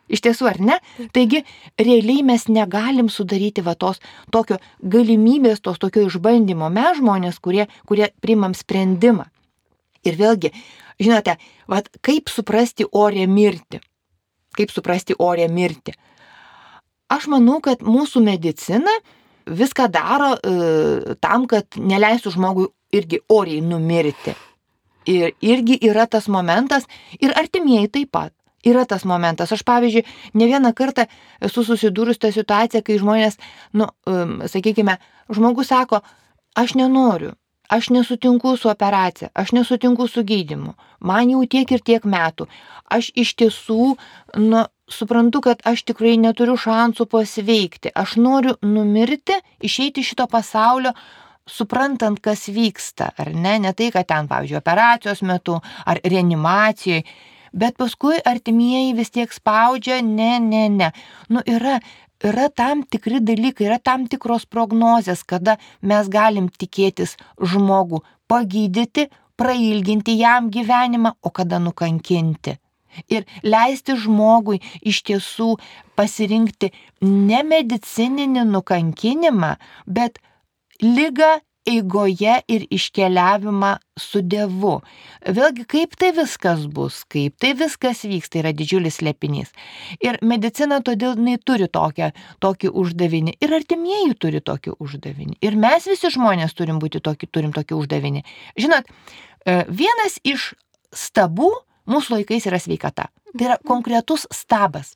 [0.06, 0.74] Iš tiesų, ar ne?
[1.14, 1.40] Taigi,
[1.82, 3.98] realiai mes negalim sudaryti va tos
[4.30, 6.68] tokio galimybės, tos tokio išbandymo.
[6.70, 9.26] Mes žmonės, kurie, kurie primam sprendimą.
[10.06, 10.52] Ir vėlgi,
[11.00, 11.36] žinote,
[11.70, 13.80] va, kaip suprasti orę mirti?
[14.56, 15.94] Kaip suprasti orę mirti?
[17.12, 18.92] Aš manau, kad mūsų medicina
[19.46, 24.34] viską daro e, tam, kad neleistų žmogui irgi oriai numirti.
[25.06, 26.88] Ir irgi yra tas momentas,
[27.20, 28.32] ir artimieji taip pat.
[28.66, 29.52] Yra tas momentas.
[29.54, 30.02] Aš, pavyzdžiui,
[30.34, 31.04] ne vieną kartą
[31.38, 33.38] esu susidūrus tą situaciją, kai žmonės,
[33.78, 34.96] nu, um, sakykime,
[35.30, 36.00] žmogus sako,
[36.58, 37.36] aš nenoriu,
[37.68, 42.46] aš nesutinku su operacija, aš nesutinku su gydimu, man jau tiek ir tiek metų,
[42.90, 43.96] aš iš tiesų,
[44.38, 47.92] nu, suprantu, kad aš tikrai neturiu šansų pasveikti.
[47.94, 50.92] Aš noriu numirti, išeiti iš šito pasaulio,
[51.46, 57.04] suprantant, kas vyksta, ar ne, ne tai, kad ten, pavyzdžiui, operacijos metu ar reanimacijoje,
[57.56, 60.90] bet paskui artimieji vis tiek spaudžia, ne, ne, ne.
[61.32, 61.78] Nu, yra,
[62.24, 70.16] yra tam tikri dalykai, yra tam tikros prognozės, kada mes galim tikėtis žmogų pagydyti, prailginti
[70.18, 72.56] jam gyvenimą, o kada nukankinti.
[73.12, 75.56] Ir leisti žmogui iš tiesų
[75.98, 76.70] pasirinkti
[77.04, 80.16] ne medicininį nukankinimą, bet
[80.80, 84.76] lygą eigoje ir iškeliavimą su Dievu.
[85.26, 89.52] Vėlgi, kaip tai viskas bus, kaip tai viskas vyks, tai yra didžiulis lėpinys.
[90.04, 92.12] Ir medicina todėl jinai turi tokią,
[92.44, 93.36] tokį uždavinį.
[93.42, 95.38] Ir artimieji turi tokį uždavinį.
[95.42, 98.22] Ir mes visi žmonės turim, būti tokį, turim tokį uždavinį.
[98.60, 100.52] Žinot, e, vienas iš
[100.94, 101.50] stabų
[101.90, 103.10] mūsų laikais yra sveikata.
[103.36, 104.94] Tai yra konkretus stabas.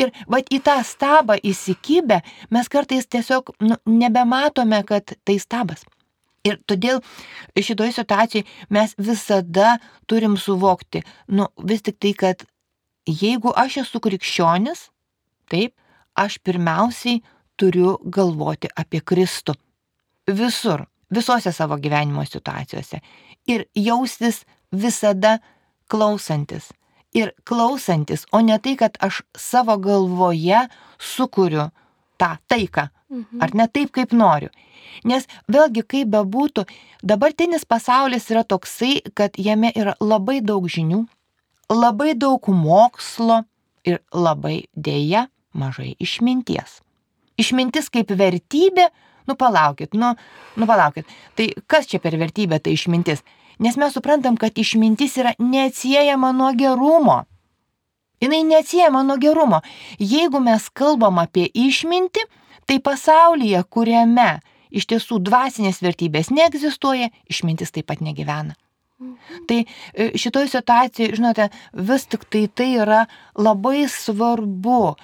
[0.00, 5.84] Ir va į tą stabą įsikibę mes kartais tiesiog nu, nebematome, kad tai stabas.
[6.46, 7.00] Ir todėl
[7.58, 12.44] šitoje situacijoje mes visada turim suvokti, nu vis tik tai, kad
[13.06, 14.88] jeigu aš esu krikščionis,
[15.50, 15.74] taip,
[16.14, 17.22] aš pirmiausiai
[17.58, 19.56] turiu galvoti apie Kristų.
[20.26, 23.00] Visur, visose savo gyvenimo situacijose.
[23.46, 25.38] Ir jaustis visada
[25.90, 26.72] klausantis.
[27.14, 30.66] Ir klausantis, o ne tai, kad aš savo galvoje
[30.98, 31.70] sukuriu
[32.18, 32.88] tą taiką.
[33.08, 33.42] Mhm.
[33.42, 34.50] Ar ne taip, kaip noriu.
[35.04, 36.66] Nes vėlgi, kaip bebūtų,
[37.02, 41.04] dabartinis pasaulis yra toksai, kad jame yra labai daug žinių,
[41.70, 43.44] labai daug mokslo
[43.86, 46.80] ir labai dėja mažai išminties.
[47.38, 48.88] Išmintis kaip vertybė,
[49.28, 50.14] nu palaukit, nu,
[50.56, 51.08] nu palaukit.
[51.36, 53.22] Tai kas čia per vertybė, tai išmintis?
[53.58, 57.22] Nes mes suprantam, kad išmintis yra neatsiejama nuo gerumo.
[58.20, 59.60] Jis neatsiejama nuo gerumo.
[59.98, 62.24] Jeigu mes kalbam apie išmintį,
[62.66, 64.40] tai pasaulyje, kuriame
[64.70, 68.56] iš tiesų dvasinės vertybės neegzistuoja, išmintis taip pat negyvena.
[69.46, 71.48] Tai e, šitoje situacijoje, žinote,
[71.88, 73.02] vis tik tai tai yra
[73.36, 74.96] labai svarbu,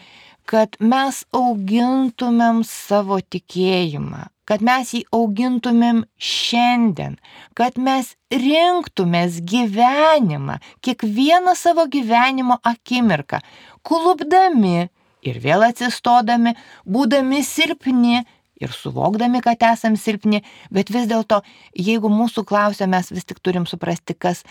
[0.49, 7.17] kad mes augintumėm savo tikėjimą, kad mes jį augintumėm šiandien,
[7.59, 13.41] kad mes rinktumės gyvenimą, kiekvieną savo gyvenimo akimirką,
[13.87, 14.89] klubdami
[15.23, 18.23] ir vėl atsistodami, būdami silpni
[18.63, 21.41] ir suvokdami, kad esam silpni, bet vis dėlto,
[21.77, 24.43] jeigu mūsų klausia, mes vis tik turim suprasti, kas,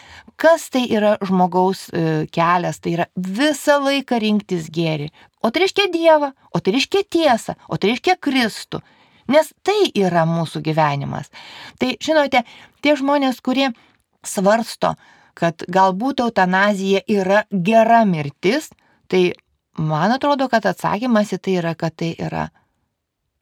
[0.41, 5.11] kas tai yra žmogaus e, kelias, tai yra visą laiką rinktis gėri.
[5.41, 8.81] O tai reiškia Dievą, o tai reiškia tiesą, o tai reiškia Kristų.
[9.31, 11.31] Nes tai yra mūsų gyvenimas.
[11.79, 12.43] Tai žinote,
[12.83, 13.71] tie žmonės, kurie
[14.27, 14.95] svarsto,
[15.37, 18.69] kad galbūt eutanazija yra gera mirtis,
[19.07, 19.31] tai
[19.77, 22.49] man atrodo, kad atsakymas į tai yra, kad tai yra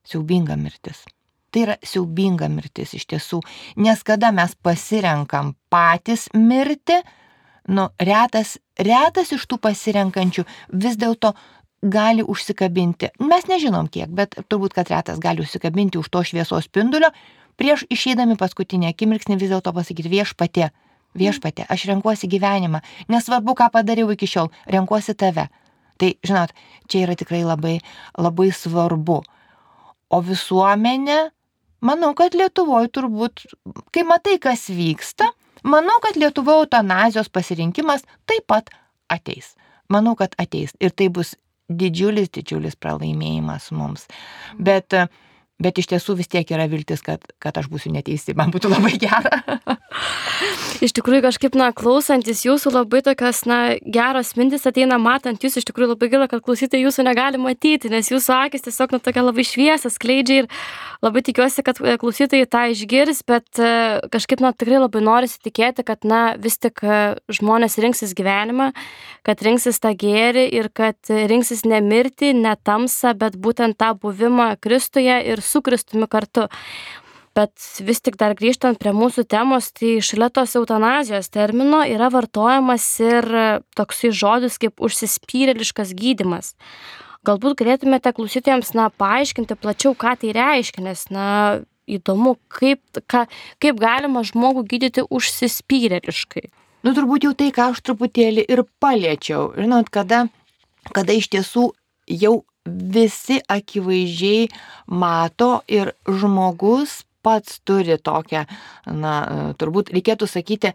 [0.08, 1.06] siaubinga mirtis.
[1.50, 3.40] Tai yra siaubinga mirtis iš tiesų,
[3.82, 7.00] nes kada mes pasirenkam patys mirti,
[7.70, 11.34] nu, retas, retas iš tų pasirenkančių vis dėlto
[11.82, 13.14] gali užsikabinti.
[13.24, 17.10] Mes nežinom kiek, bet turbūt, kad retas gali užsikabinti už to šviesos spindulio,
[17.60, 20.70] prieš išeidami paskutinį akimirksnį vis dėlto pasakyti viešpatė,
[21.18, 25.50] viešpatė, aš renkuosi gyvenimą, nesvarbu, ką padariau iki šiol, renkuosi tave.
[26.00, 26.54] Tai, žinot,
[26.88, 27.80] čia yra tikrai labai,
[28.16, 29.24] labai svarbu.
[30.10, 31.20] O visuomenė,
[31.86, 33.46] manau, kad Lietuvoje turbūt,
[33.94, 35.30] kai matai, kas vyksta,
[35.64, 38.74] manau, kad Lietuvoje eutanazijos pasirinkimas taip pat
[39.12, 39.54] ateis.
[39.90, 40.76] Manau, kad ateis.
[40.82, 41.36] Ir tai bus
[41.70, 44.06] didžiulis, didžiulis pralaimėjimas mums.
[44.58, 44.98] Bet
[45.60, 48.94] Bet iš tiesų vis tiek yra viltis, kad, kad aš būsiu neteisi, man būtų labai
[49.02, 49.42] gera.
[50.86, 55.68] iš tikrųjų kažkaip, na, klausantis jūsų labai tokios, na, geros mintis ateina matant jūs, iš
[55.70, 59.46] tikrųjų labai gaila, kad klausytojai jūsų negali matyti, nes jūsų akis tiesiog, na, tokia labai
[59.48, 60.50] šviesa, skleidžia ir
[61.06, 63.74] labai tikiuosi, kad e, klausytojai tą išgirs, bet e,
[64.14, 67.02] kažkaip, na, tikrai labai norisi tikėti, kad, na, vis tik e,
[67.40, 68.72] žmonės rinksis gyvenimą,
[69.28, 74.54] kad rinksis tą gėrį ir kad rinksis ne mirtį, ne tamsą, bet būtent tą buvimą
[74.62, 76.48] Kristuje ir su Kristumi kartu.
[77.40, 82.88] Bet vis tik dar grįžtant prie mūsų temos, tai šalia tos eutanazijos termino yra vartojamas
[83.04, 83.28] ir
[83.80, 86.56] toksai žodis kaip užsispyrėliškas gydimas.
[87.28, 91.28] Galbūt galėtumėte klausytėjams, na, paaiškinti plačiau, ką tai reiškia, nes, na,
[91.88, 93.26] įdomu, kaip, ką,
[93.64, 96.48] kaip galima žmogų gydyti užsispyrėliškai.
[96.86, 99.52] Nu, turbūt jau tai, ką aš truputėlį ir paliečiau.
[99.58, 100.26] Žinot, kada,
[100.96, 101.70] kada iš tiesų
[102.20, 102.36] jau
[102.70, 104.48] visi akivaizdžiai
[104.88, 108.46] mato ir žmogus pats turi tokią,
[109.00, 109.14] na,
[109.60, 110.74] turbūt reikėtų sakyti,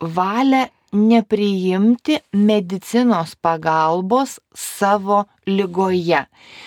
[0.00, 6.24] valią nepriimti medicinos pagalbos savo lygoje.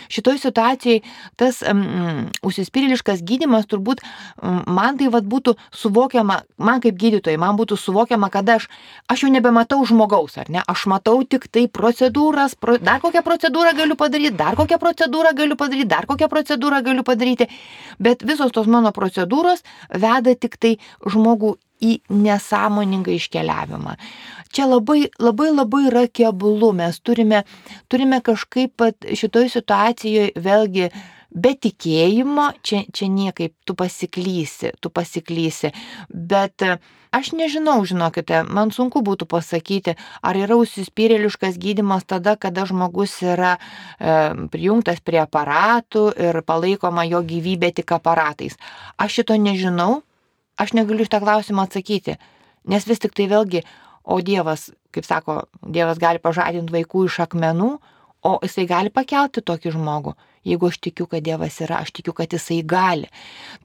[0.09, 1.01] Šitoj situacijai
[1.38, 7.57] tas um, užsispyrėliškas gydimas turbūt um, man tai vad būtų suvokiama, man kaip gydytojai, man
[7.59, 8.67] būtų suvokiama, kad aš,
[9.11, 10.63] aš jau nebematau žmogaus, ar ne?
[10.72, 15.57] Aš matau tik tai procedūras, pro, dar kokią procedūrą galiu padaryti, dar kokią procedūrą galiu
[15.59, 17.49] padaryti, dar kokią procedūrą galiu padaryti,
[17.99, 23.95] bet visos tos mano procedūros veda tik tai žmogų į nesąmoningą iškeliavimą.
[24.51, 27.43] Čia labai, labai, labai yra kebulu, mes turime,
[27.88, 28.84] turime kažkaip
[29.15, 30.91] šitoj situacijoje vėlgi
[31.32, 35.71] be tikėjimo, čia, čia niekaip, tu pasiklysi, tu pasiklysi,
[36.11, 36.65] bet
[37.15, 43.55] aš nežinau, žinokite, man sunku būtų pasakyti, ar yra užsispyrėliškas gydimas tada, kada žmogus yra
[43.55, 44.19] e,
[44.51, 48.59] prijungtas prie aparatų ir palaikoma jo gyvybė tik aparatais.
[48.99, 50.01] Aš šito nežinau,
[50.62, 52.18] Aš negaliu šitą klausimą atsakyti,
[52.70, 53.64] nes vis tik tai vėlgi,
[54.03, 57.72] o Dievas, kaip sako, Dievas gali pažadinti vaikų iš akmenų,
[58.22, 60.14] o jisai gali pakelti tokį žmogų.
[60.45, 63.09] Jeigu aš tikiu, kad Dievas yra, aš tikiu, kad Jisai gali.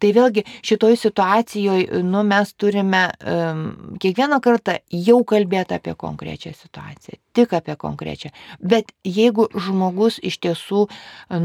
[0.00, 3.62] Tai vėlgi šitoj situacijoje, nu, mes turime um,
[4.00, 8.32] kiekvieną kartą jau kalbėti apie konkrečią situaciją, tik apie konkrečią.
[8.60, 10.84] Bet jeigu žmogus iš tiesų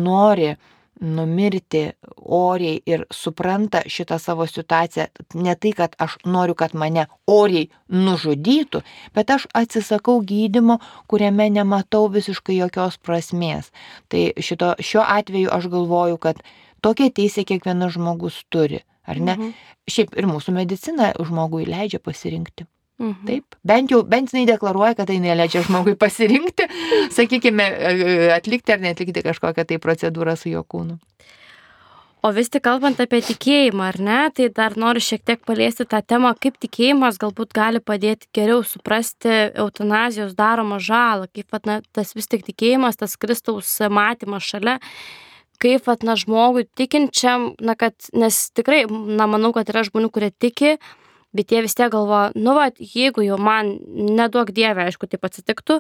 [0.04, 0.68] nori uh,
[1.00, 1.84] numirti
[2.16, 8.84] oriai ir supranta šitą savo situaciją, ne tai, kad aš noriu, kad mane oriai nužudytų,
[9.16, 10.78] bet aš atsisakau gydimo,
[11.08, 13.72] kuriame nematau visiškai jokios prasmės.
[14.12, 16.44] Tai šito, šiuo atveju aš galvoju, kad
[16.82, 19.38] tokia teisė kiekvienas žmogus turi, ar ne?
[19.38, 19.56] Mhm.
[19.89, 22.68] Šiaip ir mūsų medicina žmogui leidžia pasirinkti.
[23.02, 23.26] Mhm.
[23.26, 26.68] Taip, bent jau, bent jinai deklaruoja, kad tai neleidžia žmogui pasirinkti,
[27.18, 27.66] sakykime,
[28.36, 30.99] atlikti ar netlikti kažkokią tai procedūrą su jo kūnu.
[32.22, 36.04] O vis tik kalbant apie tikėjimą, ar ne, tai dar noriu šiek tiek paliesti tą
[36.06, 39.32] temą, kaip tikėjimas galbūt gali padėti geriau suprasti
[39.64, 44.78] eutanazijos daromą žalą, kaip pat, na, tas vis tik tikėjimas, tas Kristaus matymas šalia,
[45.58, 50.30] kaip, pat, na, žmogui tikinčiam, na, kad, nes tikrai, na, manau, kad yra žmonių, kurie
[50.30, 50.76] tiki,
[51.36, 55.79] bet jie vis tiek galvoja, nu, va, jeigu jau man neduok dievę, aišku, taip atsitiktų,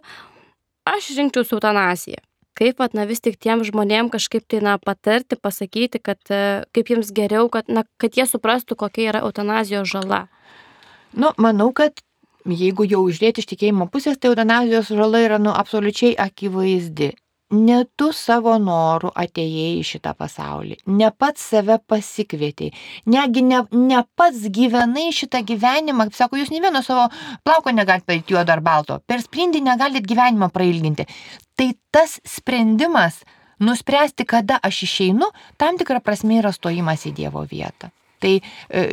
[0.89, 2.21] aš rinkčiausi eutanaziją.
[2.57, 6.41] Kaip, at, na, vis tik tiem žmonėm kažkaip tai, na, patarti, pasakyti, kad e,
[6.75, 10.25] kaip jiems geriau, kad, na, kad jie suprastų, kokia yra eutanazijos žala.
[11.15, 12.03] Nu, manau, kad
[12.43, 17.13] jeigu jau žiūrėti iš tikėjimo pusės, tai eutanazijos žala yra, nu, absoliučiai akivaizdi
[17.51, 22.71] ne tu savo noru atėjai į šitą pasaulį, ne pats save pasikvietei,
[23.11, 27.09] negi ne, ne pats gyvenai šitą gyvenimą, kaip sako, jūs ne vieno savo
[27.43, 31.07] plauko negalite padaryti juodo ar balto, per sprindį negalite gyvenimą prailginti.
[31.59, 33.21] Tai tas sprendimas
[33.61, 35.27] nuspręsti, kada aš išeinu,
[35.57, 37.91] tam tikra prasme yra stojimas į Dievo vietą.
[38.21, 38.41] Tai e,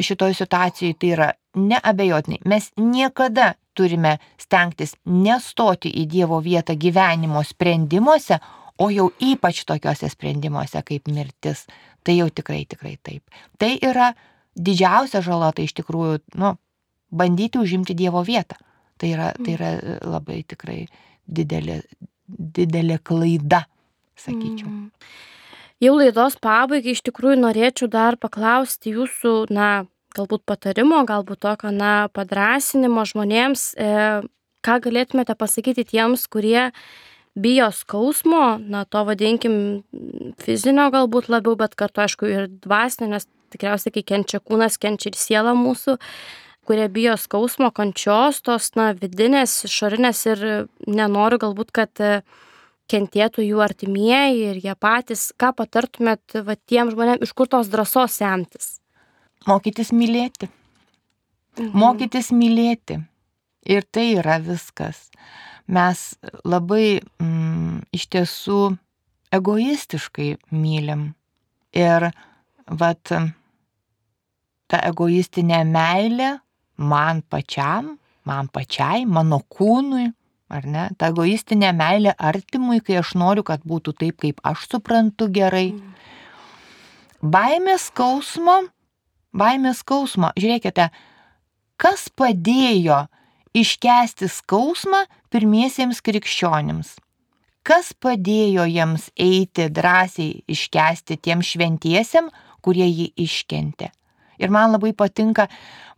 [0.05, 2.41] šitoje situacijoje tai yra neabejotinai.
[2.49, 8.41] Mes niekada turime stengtis nestoti į Dievo vietą gyvenimo sprendimuose,
[8.79, 11.67] o jau ypač tokiuose sprendimuose kaip mirtis.
[12.07, 13.41] Tai jau tikrai, tikrai taip.
[13.59, 14.13] Tai yra
[14.59, 16.55] didžiausia žala, tai iš tikrųjų, nu,
[17.11, 18.59] bandyti užimti Dievo vietą.
[18.99, 19.73] Tai yra, tai yra
[20.03, 20.81] labai tikrai
[21.29, 21.83] didelė,
[22.27, 23.65] didelė klaida,
[24.19, 24.71] sakyčiau.
[24.71, 24.87] Mm.
[25.79, 29.87] Jau laidos pabaigai iš tikrųjų norėčiau dar paklausti jūsų, na,
[30.19, 33.93] galbūt patarimo, galbūt tokio, na, padrasinimo žmonėms, e,
[34.67, 36.71] ką galėtumėte pasakyti tiems, kurie
[37.39, 39.55] bijo skausmo, na, to vadinkim
[40.43, 45.19] fizinio galbūt labiau, bet kartu, aišku, ir dvasinio, nes tikriausiai, kai kenčia kūnas, kenčia ir
[45.19, 45.97] siela mūsų,
[46.69, 50.45] kurie bijo skausmo, kančios, tos, na, vidinės, išorinės ir
[50.85, 52.03] nenoriu galbūt, kad
[52.89, 55.29] kentėtų jų artimieji ir jie patys.
[55.41, 58.79] Ką patartumėt va, tiem žmonėm, iš kur tos drąsos semtis?
[59.47, 60.49] Mokytis mylėti.
[61.59, 61.73] Mhm.
[61.79, 62.99] Mokytis mylėti.
[63.69, 65.09] Ir tai yra viskas.
[65.69, 66.17] Mes
[66.49, 68.61] labai mm, iš tiesų
[69.35, 71.13] egoistiškai mylim.
[71.77, 72.09] Ir
[72.67, 73.13] vat
[74.69, 76.39] ta egoistinė meilė
[76.79, 77.97] man pačiam,
[78.29, 80.07] man pačiai, mano kūnui,
[80.49, 85.29] ar ne, ta egoistinė meilė artimui, kai aš noriu, kad būtų taip, kaip aš suprantu
[85.33, 85.73] gerai.
[87.21, 88.61] Baimės skausmo,
[89.37, 90.89] baimės skausmo, žiūrėkite,
[91.81, 93.05] kas padėjo
[93.57, 96.97] iškesti skausmą pirmiesiems krikščionims?
[97.69, 102.31] Kas padėjo jiems eiti drąsiai iškesti tiem šventiesiam,
[102.65, 103.91] kurie jį iškentė?
[104.39, 105.49] Ir man labai patinka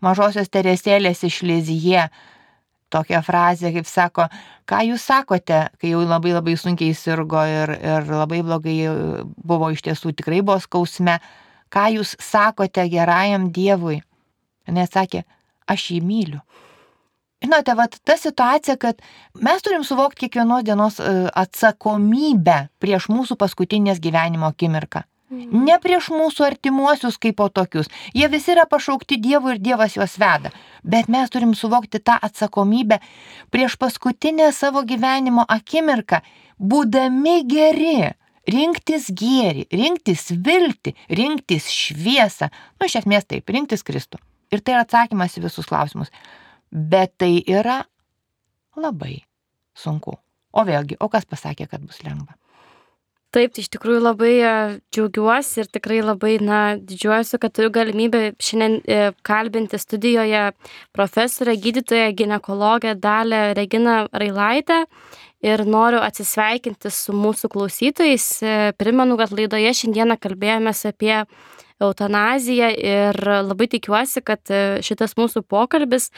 [0.02, 2.08] mažosios teresėlės iš Lizie
[2.90, 4.26] tokia frazė, kaip sako,
[4.66, 8.78] ką jūs sakote, kai jau labai labai sunkiai sirgo ir, ir labai blogai
[9.36, 11.20] buvo iš tiesų, tikrai buvo skausme,
[11.72, 14.00] ką jūs sakote gerajam Dievui.
[14.70, 15.24] Jis sakė,
[15.70, 16.40] aš jį myliu.
[17.40, 18.98] Žinote, vat, ta situacija, kad
[19.40, 25.06] mes turim suvokti kiekvienos dienos e, atsakomybę prieš mūsų paskutinės gyvenimo akimirką.
[25.30, 25.62] Mhm.
[25.64, 27.88] Ne prieš mūsų artimuosius kaip po tokius.
[28.12, 30.50] Jie visi yra pašaukti Dievu ir Dievas juos veda.
[30.82, 32.98] Bet mes turim suvokti tą atsakomybę
[33.54, 36.20] prieš paskutinę savo gyvenimo akimirką,
[36.58, 38.10] būdami geri.
[38.48, 42.48] Rinktis gėrį, rinktis viltį, rinktis šviesą.
[42.80, 44.20] Nu, iš esmės taip, rinktis Kristų.
[44.50, 46.10] Ir tai yra atsakymas į visus klausimus.
[46.70, 47.82] Bet tai yra
[48.78, 49.20] labai
[49.76, 50.16] sunku.
[50.50, 52.34] O vėlgi, o kas pasakė, kad bus lengva?
[53.30, 54.52] Taip, tai iš tikrųjų labai e,
[54.90, 60.48] džiaugiuosi ir tikrai labai, na, didžiuojuosi, kad turiu galimybę šiandien e, kalbinti studijoje
[60.96, 64.80] profesorę, gydytoją, gynekologę Dalę Reginą Railaitę
[65.44, 68.26] ir noriu atsisveikinti su mūsų klausytojais.
[68.42, 71.16] E, primenu, kad laidoje šiandieną kalbėjomės apie
[71.80, 73.16] eutanaziją ir
[73.46, 74.52] labai tikiuosi, kad
[74.84, 76.10] šitas mūsų pokalbis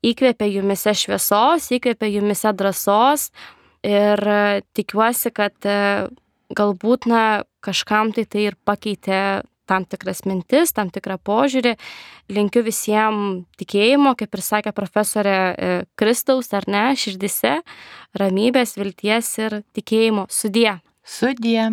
[0.00, 3.28] įkvėpia jumise šviesos, įkvėpia jumise drąsos
[3.84, 4.24] ir
[4.72, 5.68] tikiuosi, kad
[6.56, 9.20] galbūt na kažkam tai tai ir pakeitė
[9.70, 11.76] tam tikras mintis, tam tikrą požiūrį.
[12.34, 17.60] Linkiu visiems tikėjimo, kaip ir sakė profesorė e, Kristaus, ar ne, širdise,
[18.18, 20.26] ramybės, vilties ir tikėjimo.
[20.30, 20.80] Sudie.
[21.06, 21.70] Sudie.